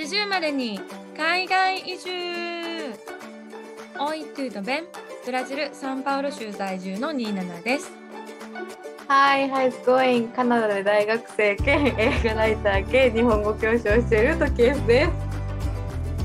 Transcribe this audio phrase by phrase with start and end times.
[0.00, 0.80] 四十までに
[1.14, 2.08] 海外移住。
[3.98, 4.84] オイトゥードベン
[5.26, 7.92] ブラジル・サンパウロ州在住のニーナナです。
[9.08, 10.32] Hi, how's going?
[10.32, 14.80] カナダで大学生兼映画ライター兼日本語教師をしているです。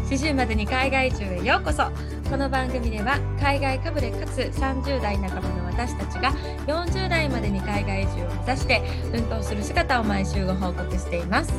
[0.09, 1.83] 四十までに海外移住へようこそ。
[2.29, 6.31] この番組では海外かぶれかつ30代半ばの私たちが
[6.65, 8.79] 40代までに海外移住を目指して
[9.11, 11.53] 奮闘する姿を毎週ご報告しています、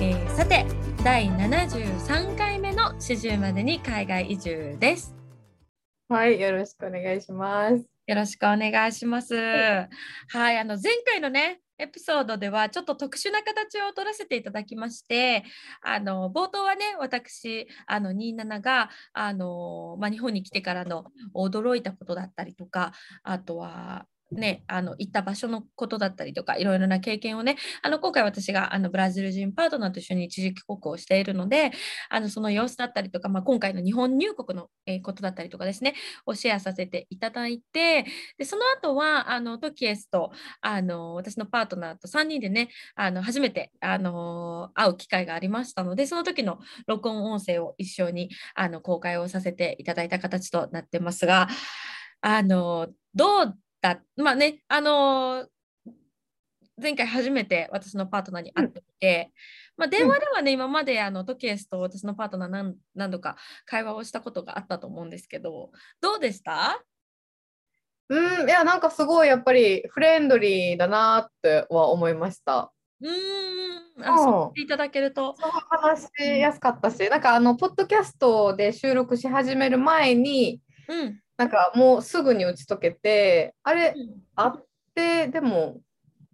[0.00, 0.64] えー、さて
[1.04, 5.14] 第73回目の四十までに海外移住です。
[6.08, 7.86] はいよろしくお願いします。
[8.06, 9.34] よろしくお願いします。
[9.34, 9.86] は
[10.52, 15.44] い、あの前回のねエピソードではちょっと特殊な形を取らせていただきまして
[15.82, 22.92] あの冒頭はね私あの27があの、まあ、日本に来てからの驚いたことだったりとか
[23.24, 31.72] あとはね、あの行った場所のことだったりとかいろいろな経験をねあの今回私があのブラジル人パートナーと一緒に一時帰国をしているので
[32.08, 35.94] あのその様子だったりとか、まあ、今回の日本入国の、えことだったりとかですね
[36.26, 38.06] をシェアさせていただいて
[38.38, 51.48] でその後はあのトキエスとあの私のパートナーと3人でねあの初めてあの会う機会がありましたのでその時の録音音声を一緒にあの公開をさせていただいた形となってますが
[52.20, 54.00] あのどうた。
[54.16, 55.46] まあね、あのー、
[56.80, 59.30] 前回初めて私のパートナーに会ってみて、
[59.76, 66.82] うん、まあ、電話ではね、うん、今まであのトキエスと私のパートナー何何度か会話をしたことがあったと思うんですけど、どうでした？
[68.08, 72.72] うん、いや、なんかすごいやっぱりフレンドリーだなっては思いました。
[73.00, 75.34] うん、あ、そういただけると。
[75.68, 85.80] 話しやすかったし、なんかあの、ポッドキャストで収録し始める前に、うん、なんかもうすぐに打ち解けてあれ、うん、あってでも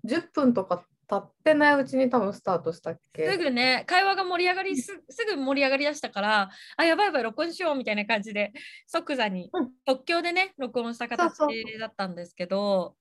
[0.06, 3.28] 10分とか経ってないうちに多分スタートしたっけ？
[3.28, 8.52] すぐね会話が盛り上がりすすぐ盛り上がりだしたからあやばいやばい録音しようみたいな感じで
[8.86, 11.38] 即座に、うん、即興でね録音した形
[11.78, 12.94] だったんですけど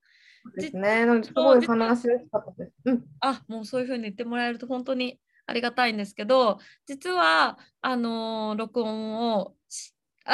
[0.44, 1.06] そうですね。
[1.24, 9.59] すごい話しやすかったです、うん、あもうそういうふうに言ってもらえると本当にありがたいんですけど実はあのー、録音をあ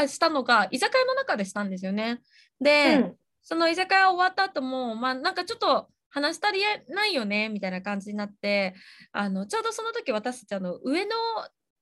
[0.08, 2.22] したのが居酒屋の中でしたんですよね。
[2.60, 8.74] で、うん、その居酒屋終わった後もまあなんかちょっと話したりないよねみたいな感じになって
[9.12, 11.12] あのちょうどその時私たちあの上野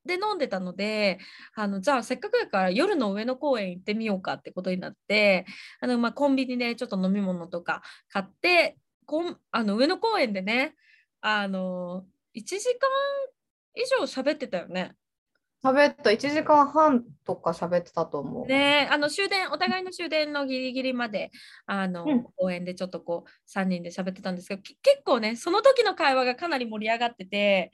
[0.05, 1.19] で飲んでたので
[1.55, 5.45] あのじゃあせっかくだから夜の上野公園行ってみようかってことになって
[5.81, 10.75] あの、まあ、コンビニでちょっと飲み物とか買ってこんあの上野公園でね
[11.21, 12.03] あの
[12.35, 12.89] 1時間
[13.75, 14.95] 以上喋ってたよね。
[15.63, 16.09] 喋った。
[16.09, 18.45] 1時間半とか喋ってたと思う。
[18.45, 21.31] ねあの終電お互いの終電のギリギリまで
[21.65, 27.71] あの、うん、公園でちょっとこう3人で喋ってたんですけど結構ねその時の会話がかなり盛り上がってて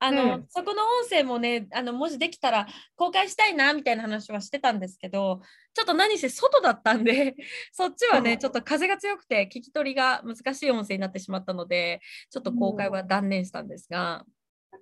[0.00, 2.66] あの、うん、そこの音声もねあの文字できたら
[2.96, 5.40] 公開したいなみたいな話はしてたんですけど
[5.74, 7.36] ちょっと何せ外だったんで
[7.72, 12.00] そっちはね、ちょっと風が強くて聞き取りが難しい音声になってしまったので
[12.30, 14.24] ちょっと公開は断念したんですが。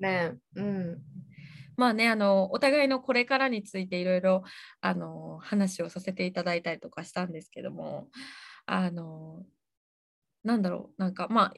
[0.01, 0.99] ねうん
[1.77, 4.43] まあね、あのお互いのこれからについていろいろ
[4.81, 8.09] あの話をさせていただいたりとかしたんですけども、
[8.65, 9.43] あの
[10.43, 11.55] なんだろう、なんかまあ、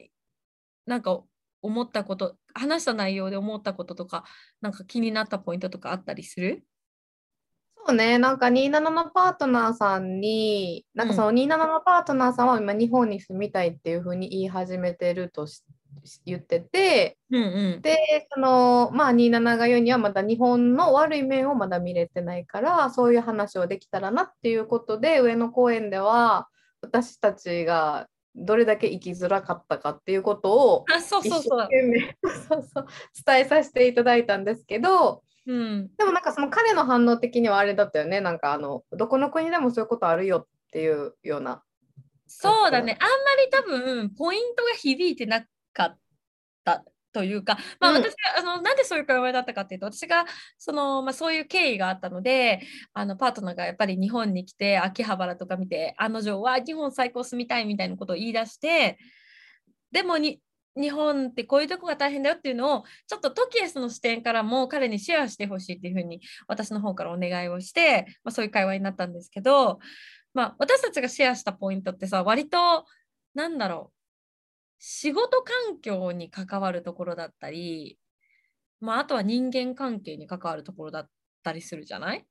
[0.85, 1.21] なんか
[1.61, 4.23] 思ったこと、話した内容で思ったこととか、
[4.61, 6.63] なんか気になったポイントとかあったりする？
[7.85, 15.63] そうね、なんか27のパートナーさんに、なんかその27のパートナーさんは今日本に住みたいっていうふうに言い始めてるとし
[16.25, 26.47] 言ってて、うんうん、でそのまあ27が言うにはまだ日本の悪い面をまだ見れてないからそういう話をできたらなっていうことで上野公園では
[26.81, 38.21] 私たちがどれだけ生きづらかったかっていうことを一生懸命伝えさせていただいたんですけど、うん、でもなんかその彼の反応的にはあれだったよね。
[38.21, 41.63] なんかあのどこの国でもそういうことあるよっていうような。
[42.27, 42.97] そうだね。
[43.01, 45.43] あんまり多分ポイントが響いてな
[45.73, 45.97] かっ
[46.63, 50.25] たというか、まあ、私が、うん、あのなんでそういう会話だったかっていうと私が
[50.57, 52.61] その、まあ、そういう経緯があったので
[52.93, 58.99] あのパートナーがやっぱり日本に来て秋葉原とか見て案の定は日本最高住みたいみたいなことを言い出して
[59.91, 60.39] でもに
[60.79, 69.79] 日本ってこういうとこが大変だよっていうのをちょっとトキエスの視点からも彼にシェアしてほしいっていうふうに私の方からお願いをして、まあ、そういう会話になったんですけど、
[70.33, 72.85] まあ、私たちがシェアしたポイントってさ割と
[73.33, 73.98] なんだろう
[74.79, 77.99] 仕事環境に関わるところだったり、
[78.79, 81.09] まあ、あとは人間関係に関わるところだっ
[81.43, 82.25] たりするじゃない？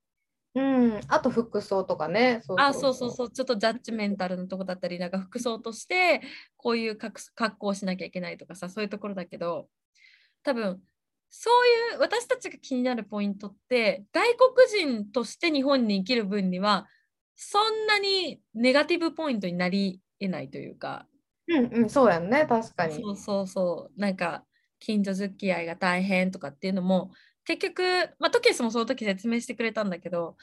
[0.54, 2.40] うん、あと服装とかね。
[2.42, 6.22] そうあそうそうそうちょっとジャッジメンタルなとこだったりなんか服装として
[6.56, 7.20] こういう格
[7.58, 9.68] 好をしなきゃいけないとかさそういうところだけど
[10.42, 10.80] 多分
[11.28, 14.24] そういう私たちが気になるポイントって外
[14.56, 16.86] 国人として日本に生きる分には
[17.36, 21.06] そんなにネガティブポイントになりえないというか。
[21.48, 22.94] うんうん、そうやんね確かに。
[22.94, 24.44] そうそうそうなんか
[24.78, 27.10] 近所付き合いが大変とかっていうのも
[27.44, 27.82] 結局、
[28.18, 30.36] まあ、トキスもその時説明してくれたんだけど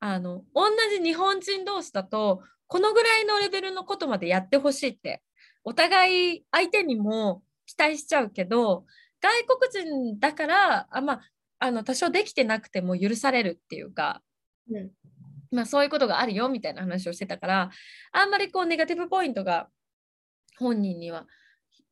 [0.00, 5.22] あの同じ日本人同士だとこのぐらいのレベルのことまでやってほしいって
[5.64, 8.84] お互い相手にも期待しちゃうけど
[9.20, 11.20] 外国人だからあ、まあ、
[11.58, 14.22] あの多少できてなくても許されるっていうか、
[14.70, 14.90] うん、
[15.50, 17.70] まあ、そういうことがあるよみたいな話をしてたから
[18.12, 19.68] あんまりこうネガティブポイントが
[20.58, 21.26] 本人には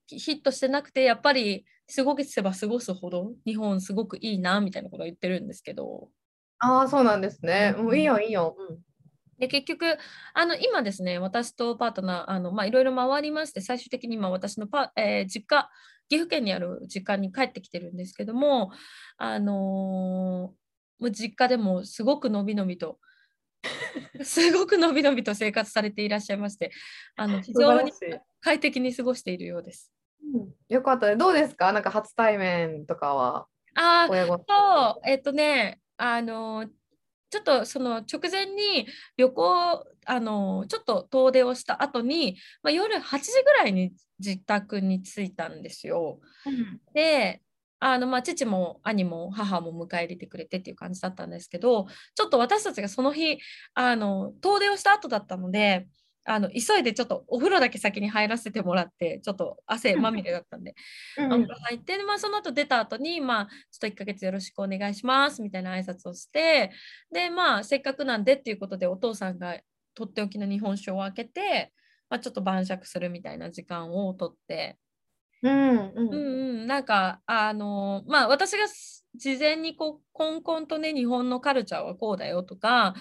[0.06, 1.64] ヒットしてなくてやっぱり
[1.94, 6.08] 過ごせば過ごすほど日本すごくいいなみたいなことを言ってるんですけど。
[6.58, 7.74] ああそうなんですね。
[7.76, 8.56] もういいよいいよ。
[8.58, 8.78] うん
[9.40, 9.96] で結局
[10.34, 15.70] あの今ですね私とパートナーあの、まあ、いろいろ回りまして最終的に今私のパ、えー、実家
[16.10, 18.70] 岐阜県にある実家に帰ってきてるんですけども
[19.16, 20.54] あのー、も
[21.00, 22.98] う実家でもすごくのびのびと
[24.22, 26.70] すごくのびのびと生活されていらっしゃいまして
[27.16, 27.92] あの 非常に
[28.40, 29.92] 快適に過ごしているようです。
[30.22, 31.16] うん、よかったね。
[31.16, 31.72] どうですか？
[31.72, 33.46] なんか初対面とかは？
[33.74, 36.66] ああ、そう、えっとね、あの、
[37.30, 46.20] ちょっとその直前に旅行あのちょっと遠出をした後に、まあ、夜8時ぐらいに自宅に着いたんですよ。
[46.44, 47.40] うん、で
[47.80, 53.38] あのまあ父も兄も母も迎え入れてくれてっていう感じだったんですけどちょっと私たちがその日
[53.74, 55.88] あの遠出をした後だったので
[56.24, 60.74] あの急いでちょっとお風呂だけ先に入らせてもらってちょっと汗まみれだったんで、
[61.16, 66.70] うん、入って、まあ、その後出た後にまあちょっと1ヶ月よろしくお願いしますみたいな挨拶をして
[67.10, 69.58] でまあせっかくなんでっていうことでお父さんが
[69.94, 71.72] とっておきの日本酒を開けて、
[72.10, 74.76] まあ、ちょっと晩酌するみたいな時間をとって。
[75.42, 75.96] うんうん。
[75.96, 76.16] うんう
[76.64, 78.66] ん、なんかあのまあ私が
[79.14, 82.94] 事前にこうこんこんとね日本のカルチャーはこうだよとか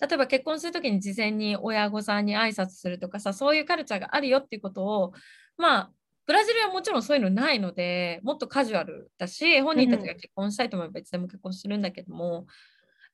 [0.00, 5.12] 例えば結婚する時に事前に親御さんに挨拶するとかさそういうカルチャーがあるよっていうことを
[5.56, 5.90] まあ
[6.26, 12.46] ブラジルはもちろんそういうのないのでもっとカジュアルだし本人たちが結婚したいと思えばいつでも結婚するんだけども、うん、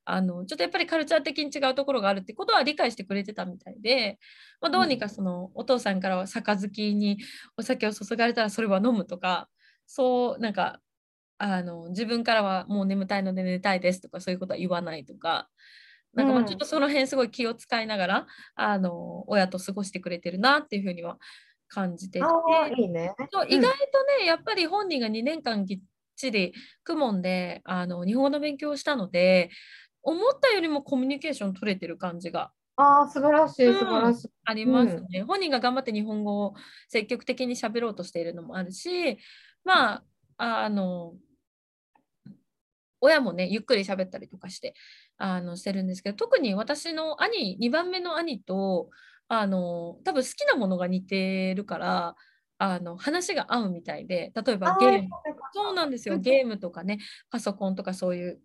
[0.05, 4.19] あのちょっとやっぱりカルチャー的に違うところがあるってことは理解してくれてたみたいで、
[4.61, 7.19] まあ、どうにかその、お父さんからは杯に
[7.57, 9.49] お酒を注がれたらそれは飲むとか
[9.87, 10.81] そうなんか
[11.39, 15.49] あの自分からはもう眠たいので寝たいですとかそういうことは言わないとか。
[16.15, 21.17] なんかまあちょっとその辺すごい気を使いながら、うん、あの親と過ごしてくれてるなっていうふうには
[21.69, 22.25] 感じてて。
[22.79, 23.15] いいね、
[23.49, 25.81] 意外とね、やっぱり本人が2年間ぎっ
[26.17, 26.53] ちり
[26.87, 29.51] 公文であの日本語の勉強をしたので
[30.03, 32.53] 思ったよりもコミュニケーション取れてる感じが。
[32.77, 34.31] ああ、素晴らしい、素晴らしい。
[34.45, 36.55] ありますね、うん、本人が頑張って日本語を
[36.89, 39.19] 積極的に喋ろうとしているのもあるし、
[39.65, 40.05] まあ、
[40.65, 41.15] あの、
[43.03, 44.75] 親もね、ゆっくり喋ったりとかして
[45.19, 48.91] あのしてるんですけど、特に私の兄、2番目の兄と、
[49.29, 52.15] あの多分好きなものが似てるから、
[52.59, 55.09] あの話が合うみたいで、例えばゲーム、
[55.53, 56.99] そうなんですよ、ゲームとかね、
[57.29, 58.41] パソコンとかそういう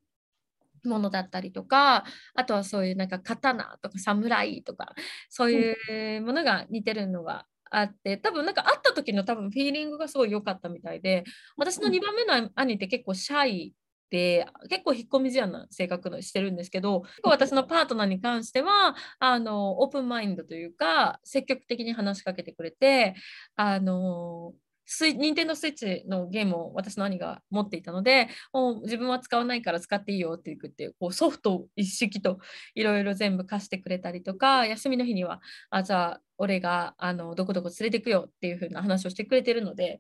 [0.88, 2.06] ものだったりとか
[2.36, 4.94] あとはそういうなんか刀とか侍とか
[5.30, 11.24] そういうものが似てるのがあって多分なんか会った時の多分フィーリングがすごい良かったみたいで
[11.58, 13.74] 私の2番目の兄って結構シャイ
[14.10, 23.16] で結構引っ込み思案な性格のしてるんですけど結構私のパートナーに関してはあのオープンマインドというか積極的に話しかけてくれて
[23.56, 24.54] あの
[24.90, 32.40] スイ任天堂スイッチのゲームを私の兄が持っていたので、もう自分は使わないから使っていいよって言ってこうソフト一式と
[32.74, 40.00] いろいろ全部貸してくれたりとか、休みの日には、あじゃあ俺があのどこどこ連れてくよっていう風な話をしてくれてるので、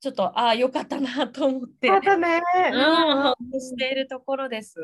[0.00, 2.42] ちょっとああ、よかったなと思って、またね、
[2.72, 4.74] うん、しているところです。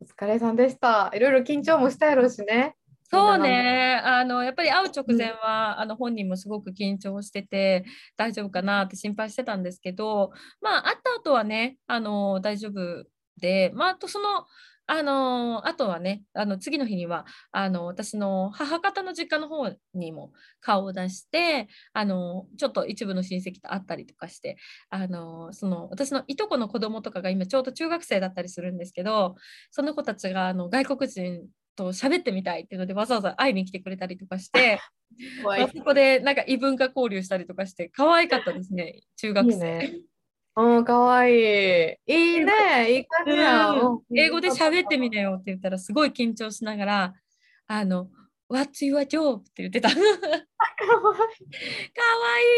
[0.00, 1.12] お疲れさんでした。
[1.14, 2.74] いろいろ緊張もしたやろうしね。
[3.12, 4.00] そうね。
[4.04, 7.84] あのやっぱり会う直前は、うん、あの本人もすごく緊張してて
[8.16, 13.04] 大丈夫かなって心配してたんですけどまあ会った後はねあの大丈夫
[13.40, 14.46] でまああとその
[14.86, 24.56] あのあとはねあの次の日にはあの私の母方の実家の方にも顔を出してあのちょっと一部の親戚と会ったりとかして
[24.88, 29.36] あのその私のいとこの子供とかが今ちょうど中学生だったりするんですけど
[29.70, 31.46] その子たちがあの外国人
[31.84, 34.80] と喋ってみたいっていうのでわざわざ会いに来てくれたりとかして
[35.46, 39.54] あそこでなんか異文化交流したりとかして可愛かったですね中学生。
[39.54, 39.92] いいね
[40.56, 41.34] うん、かわいい。
[41.36, 42.96] いいね。
[42.96, 47.14] いい感じや、うん、英語で喋ってみなよって言ったら、すごい緊張しながら、
[47.68, 48.10] あの、
[48.50, 49.38] What's your job?
[49.38, 49.88] って言ってた。
[49.88, 50.10] かわいい。
[50.10, 50.40] かわ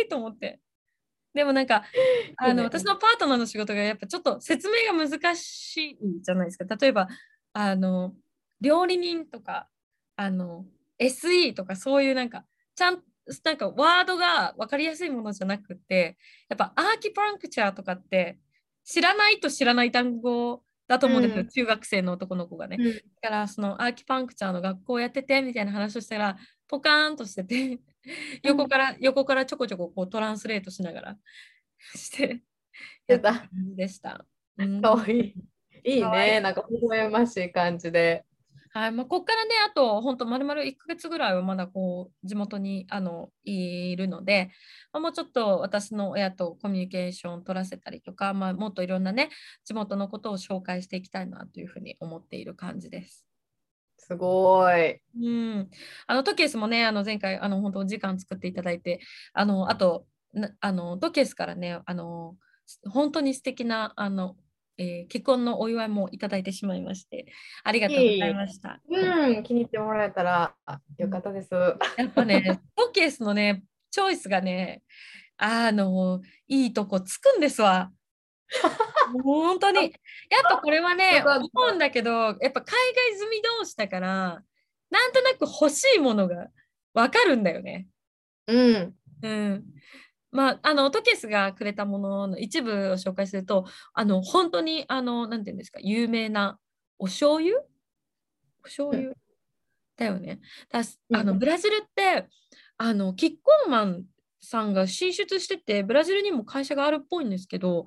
[0.03, 0.59] いいと思って。
[1.35, 1.85] でもなんか
[2.37, 7.09] あの私のパートナーの仕事がやっぱちょっと説明が難しいじゃないですか例えば
[7.55, 8.13] あの
[8.63, 9.69] 料理人とか
[10.17, 10.65] あの
[10.99, 13.03] SE とかそういうなんかちゃん
[13.45, 16.17] なんかワードが分かりやすいものじゃなくて
[16.49, 18.39] やっぱアーキパンクチャーとかって
[18.85, 22.77] 知らないと知らない単語だと思うんですよ、うん中学生の男の子がね。
[22.79, 26.37] うんだからそのアーキパンクチャーの学校やっててみたいな話をしたら
[26.69, 27.79] ポカーンとしてて
[28.43, 31.17] 横から、横からちょこちょここうトランスレートしながら
[31.95, 32.43] して
[33.07, 34.25] やだった感じでした。
[34.59, 35.35] うんかわいい。
[35.85, 36.41] いいかわいいね。
[36.41, 38.25] なんか、微笑ましい感じで。
[38.75, 44.51] はいまあ、ここからねあと本当まるまる1ヶ月ぐらいはまだこう地元にあのいるので、
[44.93, 49.29] まあ、もうちょっと私の親とコミュニケーションを取らせたりとか、まあ、もっといろんなね
[49.65, 53.27] 地元のことを紹介していきたいなというふうに思っている感じです。
[53.99, 55.01] すごい。
[55.23, 55.71] うん、
[56.07, 59.01] あのトケースもねあの前回あの本当お時間作っていただいて
[59.33, 62.37] あのあとなあのトケースからねあの
[62.89, 64.37] 本当に素敵なあの、
[64.83, 67.27] えー結婚のお祝いもいただいてしまいまして
[67.65, 68.81] ありがとうございました。
[68.89, 71.55] うん、気に入ってもらえたらあよかったです。
[71.55, 74.83] やっぱね トケースのねチョイスがね
[75.37, 77.91] あのいいとこつくんですわ。
[79.25, 79.91] 本当にやっ
[80.43, 82.75] ぱこれはね思うんだけどやっぱ海
[83.11, 84.43] 外済み同士だから
[84.91, 86.49] なんとなく欲しいものが
[86.93, 87.89] 分かるんだよね。
[88.47, 88.95] うん。
[89.23, 89.65] うん。
[90.33, 96.59] まあ、あのトケスがくれたものの一部を紹介するとあの本当にあのなんていうんですか有名な
[96.99, 97.59] お醤油？
[97.59, 99.13] お醤油、
[99.97, 100.41] だよね。
[100.71, 102.29] だすあのうんブラジルって
[102.79, 104.05] あのキッコーマン
[104.41, 107.85] さんが進出しててブラジルにも会社があるっぽいんですけど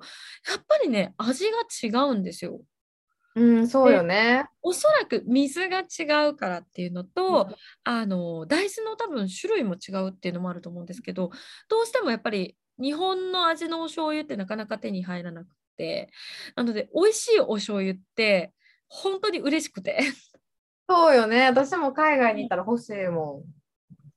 [0.48, 2.60] やっぱりね味が違うんですよ。
[3.36, 4.46] うん、そうよね。
[4.62, 7.48] おそらく水が違うからっていうのと、
[7.84, 11.30] あの大豆の多分種類も違うっていうのもあると思うんですけど
[11.68, 16.10] どうしてもやっぱり日本の味のお醤油ってなかなか手に入らなくて
[16.56, 18.52] なので美味しいお醤油って
[18.88, 20.00] 本当に嬉しくて
[20.88, 21.46] そうよね。
[21.46, 23.55] 私も海外にいたら欲しいもん。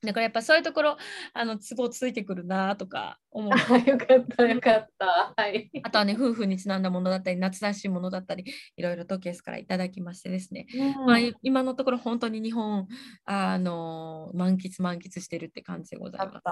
[0.02, 0.98] だからやっぱそういうところ
[1.34, 5.34] あの都合ついてくるなとか思うあよかった、よかった。
[5.36, 5.70] はい。
[5.84, 8.46] あとはね夫婦にちなんだものだったり夏らしいものだったり
[8.78, 10.68] いろいろとケースからいただきましてですね
[11.06, 12.88] まあ、い今のところ本当に日本
[13.26, 16.44] あの満喫満喫してるって感じでございます。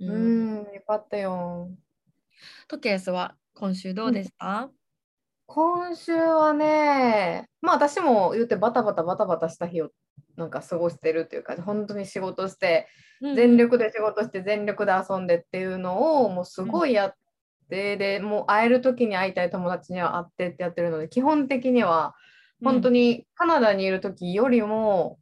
[0.00, 1.70] ううんん、よかったよ。
[2.68, 4.70] トケースは今週どうですか、
[5.46, 9.90] 今週はね、まあ私も言ってバタバタバタバタした日を
[10.42, 12.88] なんか過ごしてるっていうか、本当に仕事して、
[13.20, 17.14] うん全力で仕事して全力で遊んでっていうのをもうすごいやっ
[17.70, 22.16] て、でもう会える時に会いたい友達には会ってってやってるので基本的には
[22.64, 25.18] 本当ににカナダにいる時よりも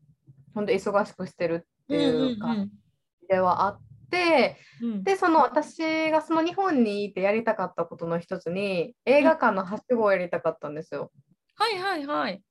[0.54, 2.70] 本当忙しくしてるっていう感
[3.20, 4.56] じではあって、
[5.02, 11.12] でその私がその日本にいてやりたかったことの一つに映画館のはしごをやりたかったんですよ。
[11.56, 12.42] はいはいはい。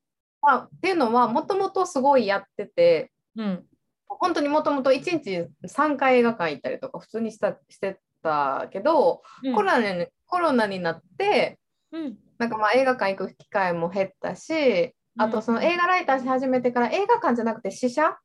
[0.42, 3.64] まあ、っていうのはもともとすごいやっててうん。
[4.08, 9.54] 本当にもともと1日3回映画館行ったりとか普通にしたしてたけど、うん。
[9.54, 11.58] コロナにコロナになって
[11.92, 12.16] うん。
[12.38, 18.16] なんかまあ映画館行く機会も減ったしあとその映画ライターし始めてから映画館じゃなくて試写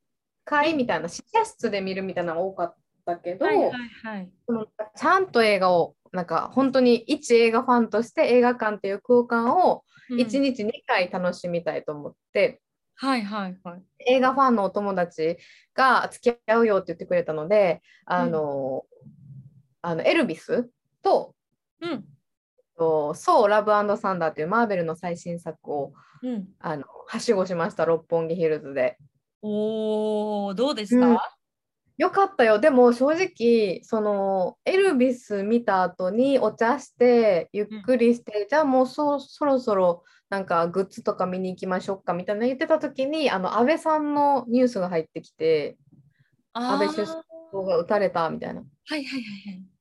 [0.46, 3.72] 会みたいな試写室で見るみたいなのが多かったけど、はいはい
[4.04, 4.30] はい。
[4.96, 12.62] ちゃんと映画をなんか本当に一映画ファンとして映画館っていう空間をうん1日2回楽しみたいと思って、
[12.96, 13.82] はいはいはい。
[14.08, 15.38] 映画ファンのお友達
[15.74, 18.84] が付き合うよって言ってくれたのであの、
[19.82, 20.70] あのエルビス
[21.02, 21.36] と
[21.82, 22.06] うん
[22.78, 25.94] とソー・ラブサンダーっていうマーベルの最新作を
[26.24, 26.48] うん。
[26.60, 28.98] あのはしごしました六本木ヒルズで。
[29.42, 31.35] おおどうでした？
[31.98, 32.60] うんよかったよ。
[32.60, 45.78] でも正直、そのエルビス見た後にお茶して、ゆっくりして、じゃあもうそそろそろなんかグッズとか見に行きましょうかみたいな言ってた時に、あの安倍さんのニュースが入ってきて、
[46.52, 47.24] 安倍首相
[47.66, 48.60] が撃たれたみたいな。
[48.60, 49.22] はいはい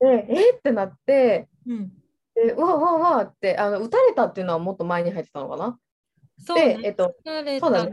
[0.05, 0.27] はいはい。
[0.29, 1.93] で、えってなって、うん。
[2.37, 5.79] でうわうわうわってあの、撃たれたっていうのはもっと前に入ってたのかな？
[6.39, 6.79] そうね。
[6.79, 7.93] で、えっと、そうだね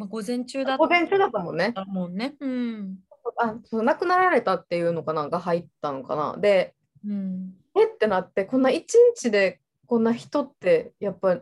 [0.00, 1.74] まあ、午前中だっ午前中だったもんね。
[1.74, 2.34] たもんね。
[2.40, 2.98] うん。
[3.36, 6.38] あそう亡くなられたっていうのかなが入ったのかな。
[6.38, 6.74] で、
[7.06, 7.52] うん。
[7.76, 11.40] えってなってこんな一日でこんな人ってやっぱ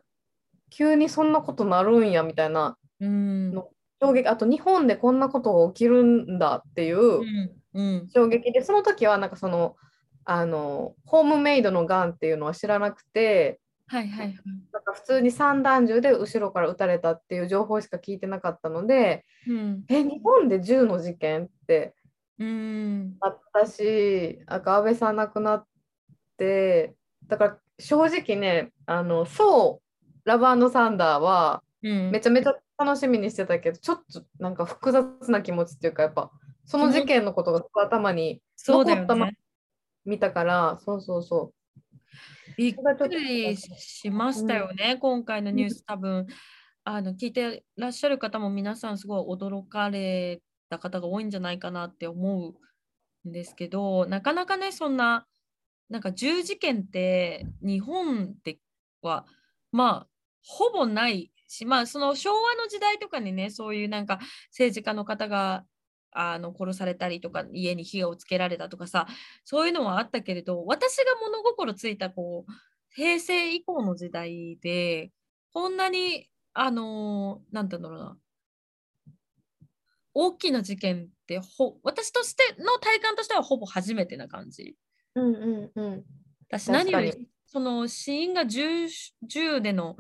[0.71, 3.53] 急にそんなことなるんやみたいなうん。
[3.53, 3.69] の
[4.03, 7.53] 衝撃あと日本でこんなことが起きるんだっていううん。
[7.75, 8.09] うん。
[8.13, 9.77] 衝撃でその時はなんかその
[10.25, 14.35] あのホームメイドのがんっていうのは知らなくてはいはいはい。
[14.73, 19.85] なんか普通に散弾銃で後ろから撃たれたっていう情報しか聞いてなかったのでうん。
[19.89, 21.95] え日本で銃の事件って
[22.39, 23.17] うん。
[23.21, 25.67] あったしなんか安倍さん亡くなっ
[26.37, 26.95] て
[27.27, 29.89] だから正直ねあのそう
[30.29, 36.31] ラブサンダーはめちゃめちゃ楽しみにしてたけど、ちょっとなんか複雑な気持ちっていうかやっぱ
[36.67, 39.31] その事件のことが頭に残ったまま
[40.05, 41.58] 見たから、そうそうそう
[42.57, 46.27] びっくりしましたよね、うん、今回のニュース、多分。
[46.91, 52.55] あの聞いてらっしゃる方も皆さんすごい驚かれた方が多いんじゃないかなって思
[53.25, 55.27] うんですけど、なかなかね、そんな、
[55.91, 58.59] なんか銃事件って日本で
[59.03, 59.27] は、
[59.71, 60.09] まあ、
[60.43, 64.19] ほぼないし、まあ、その昭和の時代とかにね、そういうなんか
[64.51, 65.65] 政治家の方が
[66.13, 69.07] あの殺されたりとか家に火をつけられたとかさ
[69.45, 72.53] そういうのはあったけれど私が物心ついたこう
[72.95, 75.11] 平成以降の時代で
[75.53, 78.17] こんなにあのなんて言うんだろうな
[80.15, 84.75] 大きな事件ってほ私としての体感としてはほぼ初めてな感じ。
[85.15, 86.05] うんうんうん、
[86.49, 88.89] 私何よりその死因が 10,
[89.29, 89.97] 10での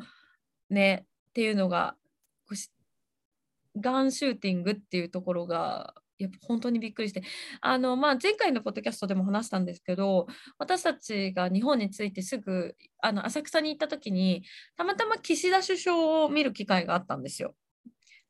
[0.71, 1.95] ねっていうのが
[3.81, 7.23] ガンシューティングっていうところがやっぱ本当にびっくりして
[7.61, 10.27] あの、まあ、前回のポッドキャストでも話したんですけど
[10.59, 14.43] 私たちが日本に着いてすぐあの浅草に行った時に
[14.77, 17.55] たまたま岸田首相を見る機会があったんですよ。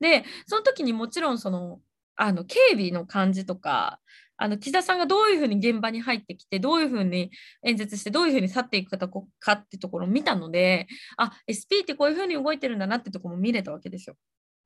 [0.01, 1.81] でその時にもちろんその
[2.15, 4.01] あの警備の感じとか
[4.37, 7.31] あの岸田さんがどういうふうに現場に入ってきてどういうふうに
[7.65, 9.09] 演説してどういうふうに去っていくか
[9.41, 10.87] かってところを見たので
[11.17, 14.17] あ SP ってこういうふうに動いてるんだなってとこも見れたわけですよ。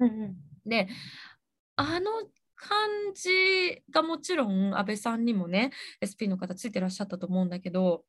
[0.00, 0.34] うん、
[0.66, 0.88] で
[1.76, 2.10] あの
[2.54, 8.04] 感じがもちろん安倍さんにもね SP の方ついてらっしゃったと思うんだけど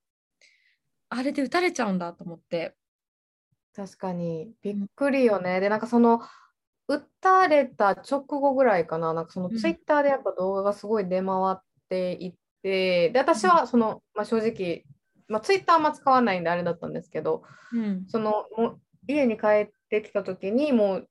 [1.09, 2.75] あれで撃たれちゃうんだと思って。
[3.75, 4.51] 確かに。
[4.63, 6.21] びっくりよね、うん、でなんかその
[6.87, 9.13] 撃たれた直後ぐらいかな。
[9.13, 12.33] なんかそのツイッターでやっぱ動画がすごい出回っていっ
[12.63, 14.85] て、うん、で私はその、まあ、正直、
[15.27, 17.43] まあ、ツイッターあんま使わないんであれだったんですけど、
[17.73, 21.09] うん、そのも家に帰ってきた時にもう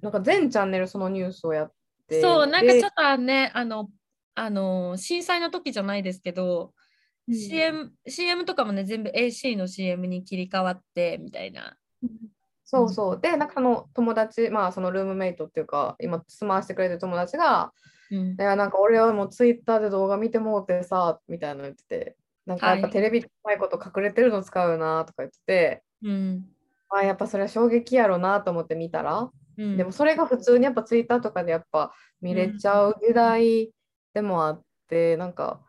[0.00, 1.72] なんか全チャンネルそのニュースをやっ
[2.08, 2.20] て。
[2.20, 3.88] そうなんかちょっとねあの
[4.34, 6.72] あの震災の時じゃないですけど、
[7.28, 11.76] うん、CM, CM とかもね全部 AC の CM に切り替わってみたいな。
[12.64, 13.20] そうそう。
[13.20, 17.72] で、なんかその友達、まあそのルームメイトっていうか、今住まわせてくれてる友達が、
[18.10, 26.46] うん、いやなんか俺はもうツイッターで動画見てもうてさ、みたいなの言ってて、なんかやっぱテレビうまいこと隠れてるの使うなとか言ってて、うん、
[26.90, 33.70] あやっぱそれは衝撃やろなと思って見たら、うん、でもそれが普通にやっぱツイッターとかでやっぱ見れちゃう時代
[34.12, 35.60] でもあって、うん、なんか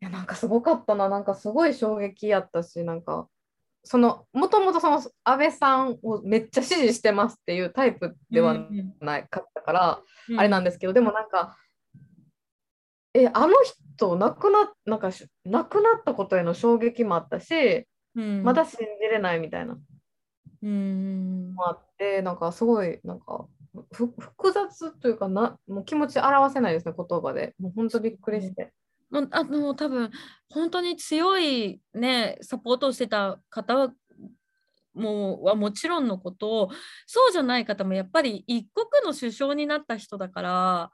[0.00, 1.08] いやなんかすごかったな。
[1.08, 3.28] なんかすごい衝撃やったしなんか
[3.82, 8.56] そのもともとその安倍さんをめっちゃ支持してますっていうタイプでは
[9.00, 11.56] ないかったから、うん、あれなんですけどでもなんか
[13.14, 15.10] えあの人亡くななんか
[15.44, 19.78] 亡くなったことへの衝撃もあったし、うん、まだ信じれないみたいな。
[20.62, 21.54] うん。
[21.54, 23.46] もあってなんかすごいなんか
[23.92, 28.72] 複雑というかなもう気持ち表せないですね言葉でもう本当びっくりして。
[29.10, 30.10] もうあの多分
[30.50, 33.92] 本当に強いねサポートをしてた方は
[34.94, 36.70] もはもちろんのこと
[37.06, 40.90] そうじゃない方もやっぱり一国の首相になった人だから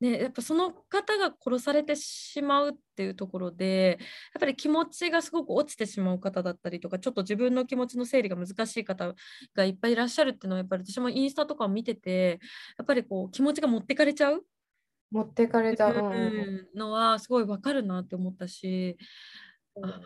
[0.00, 3.98] ね、やっぱその方が殺されてしまうっていうところで
[4.32, 9.14] やっぱり気持ちがすごく落ちてしまう方だったりとかちょっと自分の気持ちの整理が難しい方
[9.54, 12.40] がいっぱいいらっしゃるっていうのはやっぱり私もインスタとかを見てて
[12.78, 14.42] やっぱりこう気持ちが持ってかれちゃう？
[15.10, 18.96] 持ってかれちゃうのはすごいわかるなって思ったし、
[19.76, 20.00] うん、あ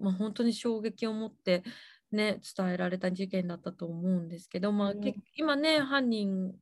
[0.00, 1.64] まあ、本当に衝撃を持って
[2.12, 6.54] ね伝えられた事件だったと思うんですけど、まあ、うん、今ね犯人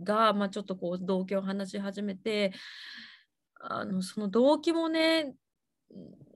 [0.00, 2.52] が、まあ、ちょっとこう動機を話し始めて
[3.60, 5.34] あのその動機もね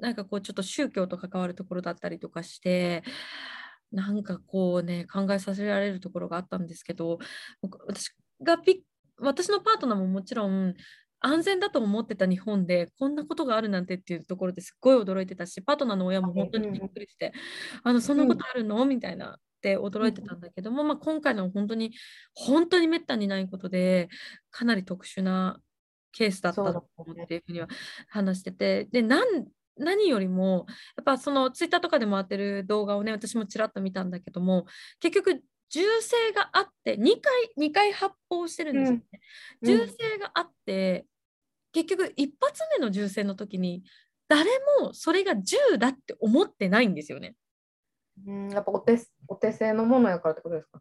[0.01, 3.03] なんかこうちょっと宗教と関わるところだったりとかして
[3.91, 7.19] なんかこうね考えさせられるところがあったんですけど
[7.87, 8.11] 私
[8.43, 8.83] がピ
[9.19, 10.75] 私のパートナーももちろん
[11.21, 17.33] 安全だと思ってた日本でこんなことがあるなんてっていうところですっごい驚いてたしパートナーの親も本当にびっくりして、
[17.83, 18.85] あのそんなことあるの？
[18.85, 19.39] みたいな。
[19.67, 21.93] って驚いてたんだけども、まあ、今回の本当に
[22.35, 24.09] 本当にめったにないことで
[24.53, 25.59] かなり特殊な
[26.13, 27.69] ケースだったと思っていうふうには
[28.09, 29.25] 話しててで何
[29.79, 34.67] 何よりもやっぱそのツイッターとかで回ってる動画をね私もちらっと見たんだけども
[35.01, 39.03] 結局銃声があって2回2回発砲してるんですよね、
[39.63, 41.05] うん、銃声があって
[41.73, 43.83] 結局一発目の銃声の時に
[44.29, 44.51] 誰
[44.81, 47.37] もそれが銃だって思ってないんですよね。
[48.27, 48.99] うん、やっぱお手
[49.29, 50.81] お手製のものやからってことですか？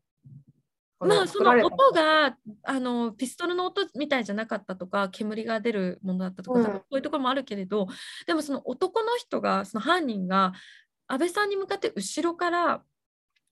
[0.99, 7.87] まあその音があのピストルの音みたいじゃなかったとか煙が出るものだったとか、うん、そういうところもあるけれど
[8.25, 10.53] でもその男の人がその犯人が
[11.07, 12.81] 安倍さんに向かって後ろから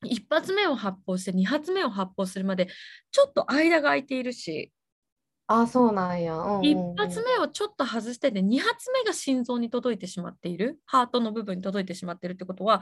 [0.05, 2.67] 1発目を発砲して2発目を発砲するまで
[3.11, 4.71] ちょっと間が空いているし
[5.47, 12.81] あそうなんや、うんうん、1発目をちょっと外してで2発目が心臓に届いてしまっているハートの部分に届いてしまっているってことは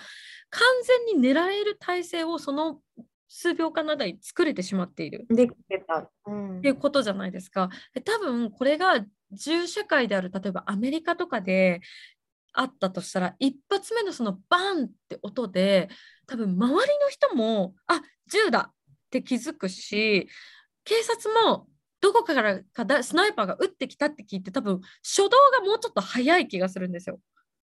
[0.50, 0.62] 完
[1.10, 2.80] 全に狙える体勢をその
[3.28, 5.26] 数秒間の間に作れてしまっている。
[5.30, 7.70] できてた、うん、っていうことじゃないですか。
[7.94, 11.80] で多分これが銃社会である例えばアメリカとかで
[12.54, 15.90] あったとしたら一発目のそのバンって音で
[16.28, 18.74] 多分周りの人もあ銃だっ
[19.10, 20.28] て気づくし
[20.84, 21.68] 警察も
[22.02, 27.20] どこからかだスナイパーが撃ってきたって聞いて多分初動がもうちょっと早い気がするんですよ。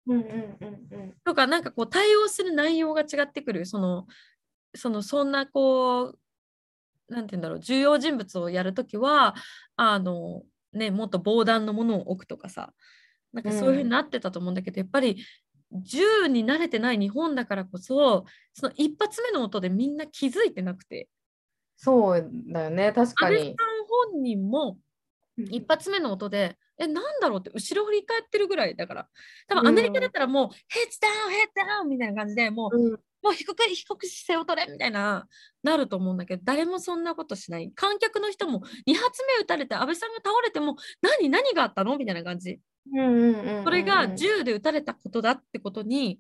[0.08, 3.66] うんうんうんうん、とかなんかこう対応する内容が違ってくる。
[3.66, 4.08] その
[4.74, 6.16] そのそんなこ
[7.10, 9.36] うなんて言うんだろう重要人物をやるときは
[9.76, 12.74] あのねもっと防弾のものを置くとかさ。
[13.34, 15.24] なんかそういうふうになってたと思うんだけど、うん、やっぱり
[15.72, 21.08] 銃に慣れてない日本だからこそその一発目の音でみんな気づいてなくて
[21.84, 23.38] そうだよね確かに。
[23.38, 23.56] 安倍さん
[24.14, 24.78] 本人も
[25.50, 28.76] 一発目の音で、え、なんだろうって後ろ振り返ってるぐらい。
[28.76, 29.08] だから。
[29.48, 35.28] 多分アメリカだったらもう、ヘッズダウン、ヘッズダウンみたいな感じでもう、うん、もう低く低く姿勢を取れみたいな
[35.64, 37.72] なると思うんだけど誰もそんなことしない。
[37.74, 41.98] 観客の人も2発目撃たれて安倍さんが倒れても何何があったの？
[41.98, 42.60] みたいな感じ、
[43.64, 46.20] それが銃で撃たれたことだってことに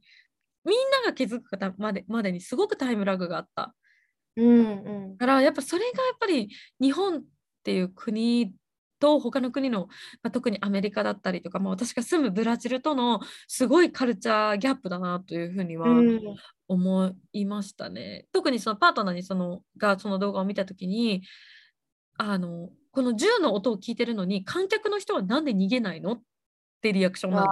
[0.64, 3.74] みんなが気づくまでまでにすごくタイムラグがあった。
[4.38, 7.22] うんうん、からやっぱそれがやっぱり日本っ
[7.64, 8.54] ていう国
[9.02, 9.88] と他の国の、
[10.22, 15.88] まあ、特にアメリカだったりとか、まあ、私が住むブラジルとのすごいカルチャーギャップだなというふうには
[16.70, 18.28] 思いましたね。
[18.32, 21.24] 特にそのパートナーにそのがその動画を見た時に
[22.18, 26.22] あのこの銃の音を聞いてるのに観客の人は何で逃げないのっ
[26.82, 27.46] てリアクションな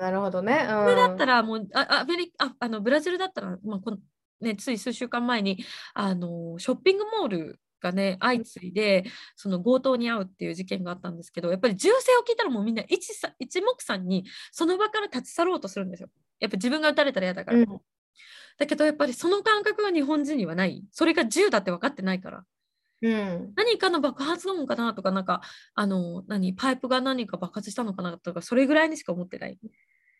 [0.00, 0.66] なるほどね。
[0.68, 3.98] うん、それだったらもうあアメリカああのブラジルだったら、まあこの
[4.40, 9.04] ね、つい数週間前にあのショッピングモールがね相次いで
[9.36, 16.08] その強盗に遭うっていう事件があったんですけどやっぱり銃声を聞いたらもうみんな一一目散にその場から立ち去ろうとするんですよ。
[16.40, 17.58] やっぱ自分が撃たれたら嫌だから。
[17.58, 17.66] うん、
[18.58, 20.84] だけどやっぱりその感覚が日本人にはない。
[20.92, 22.44] それが銃だって分かってないから。
[23.00, 25.40] うん、何かの爆発音かなとか、なんか、
[25.74, 29.58] あの、何、パイプが何か爆発したのかなとか、それぐらいにしか思ってない。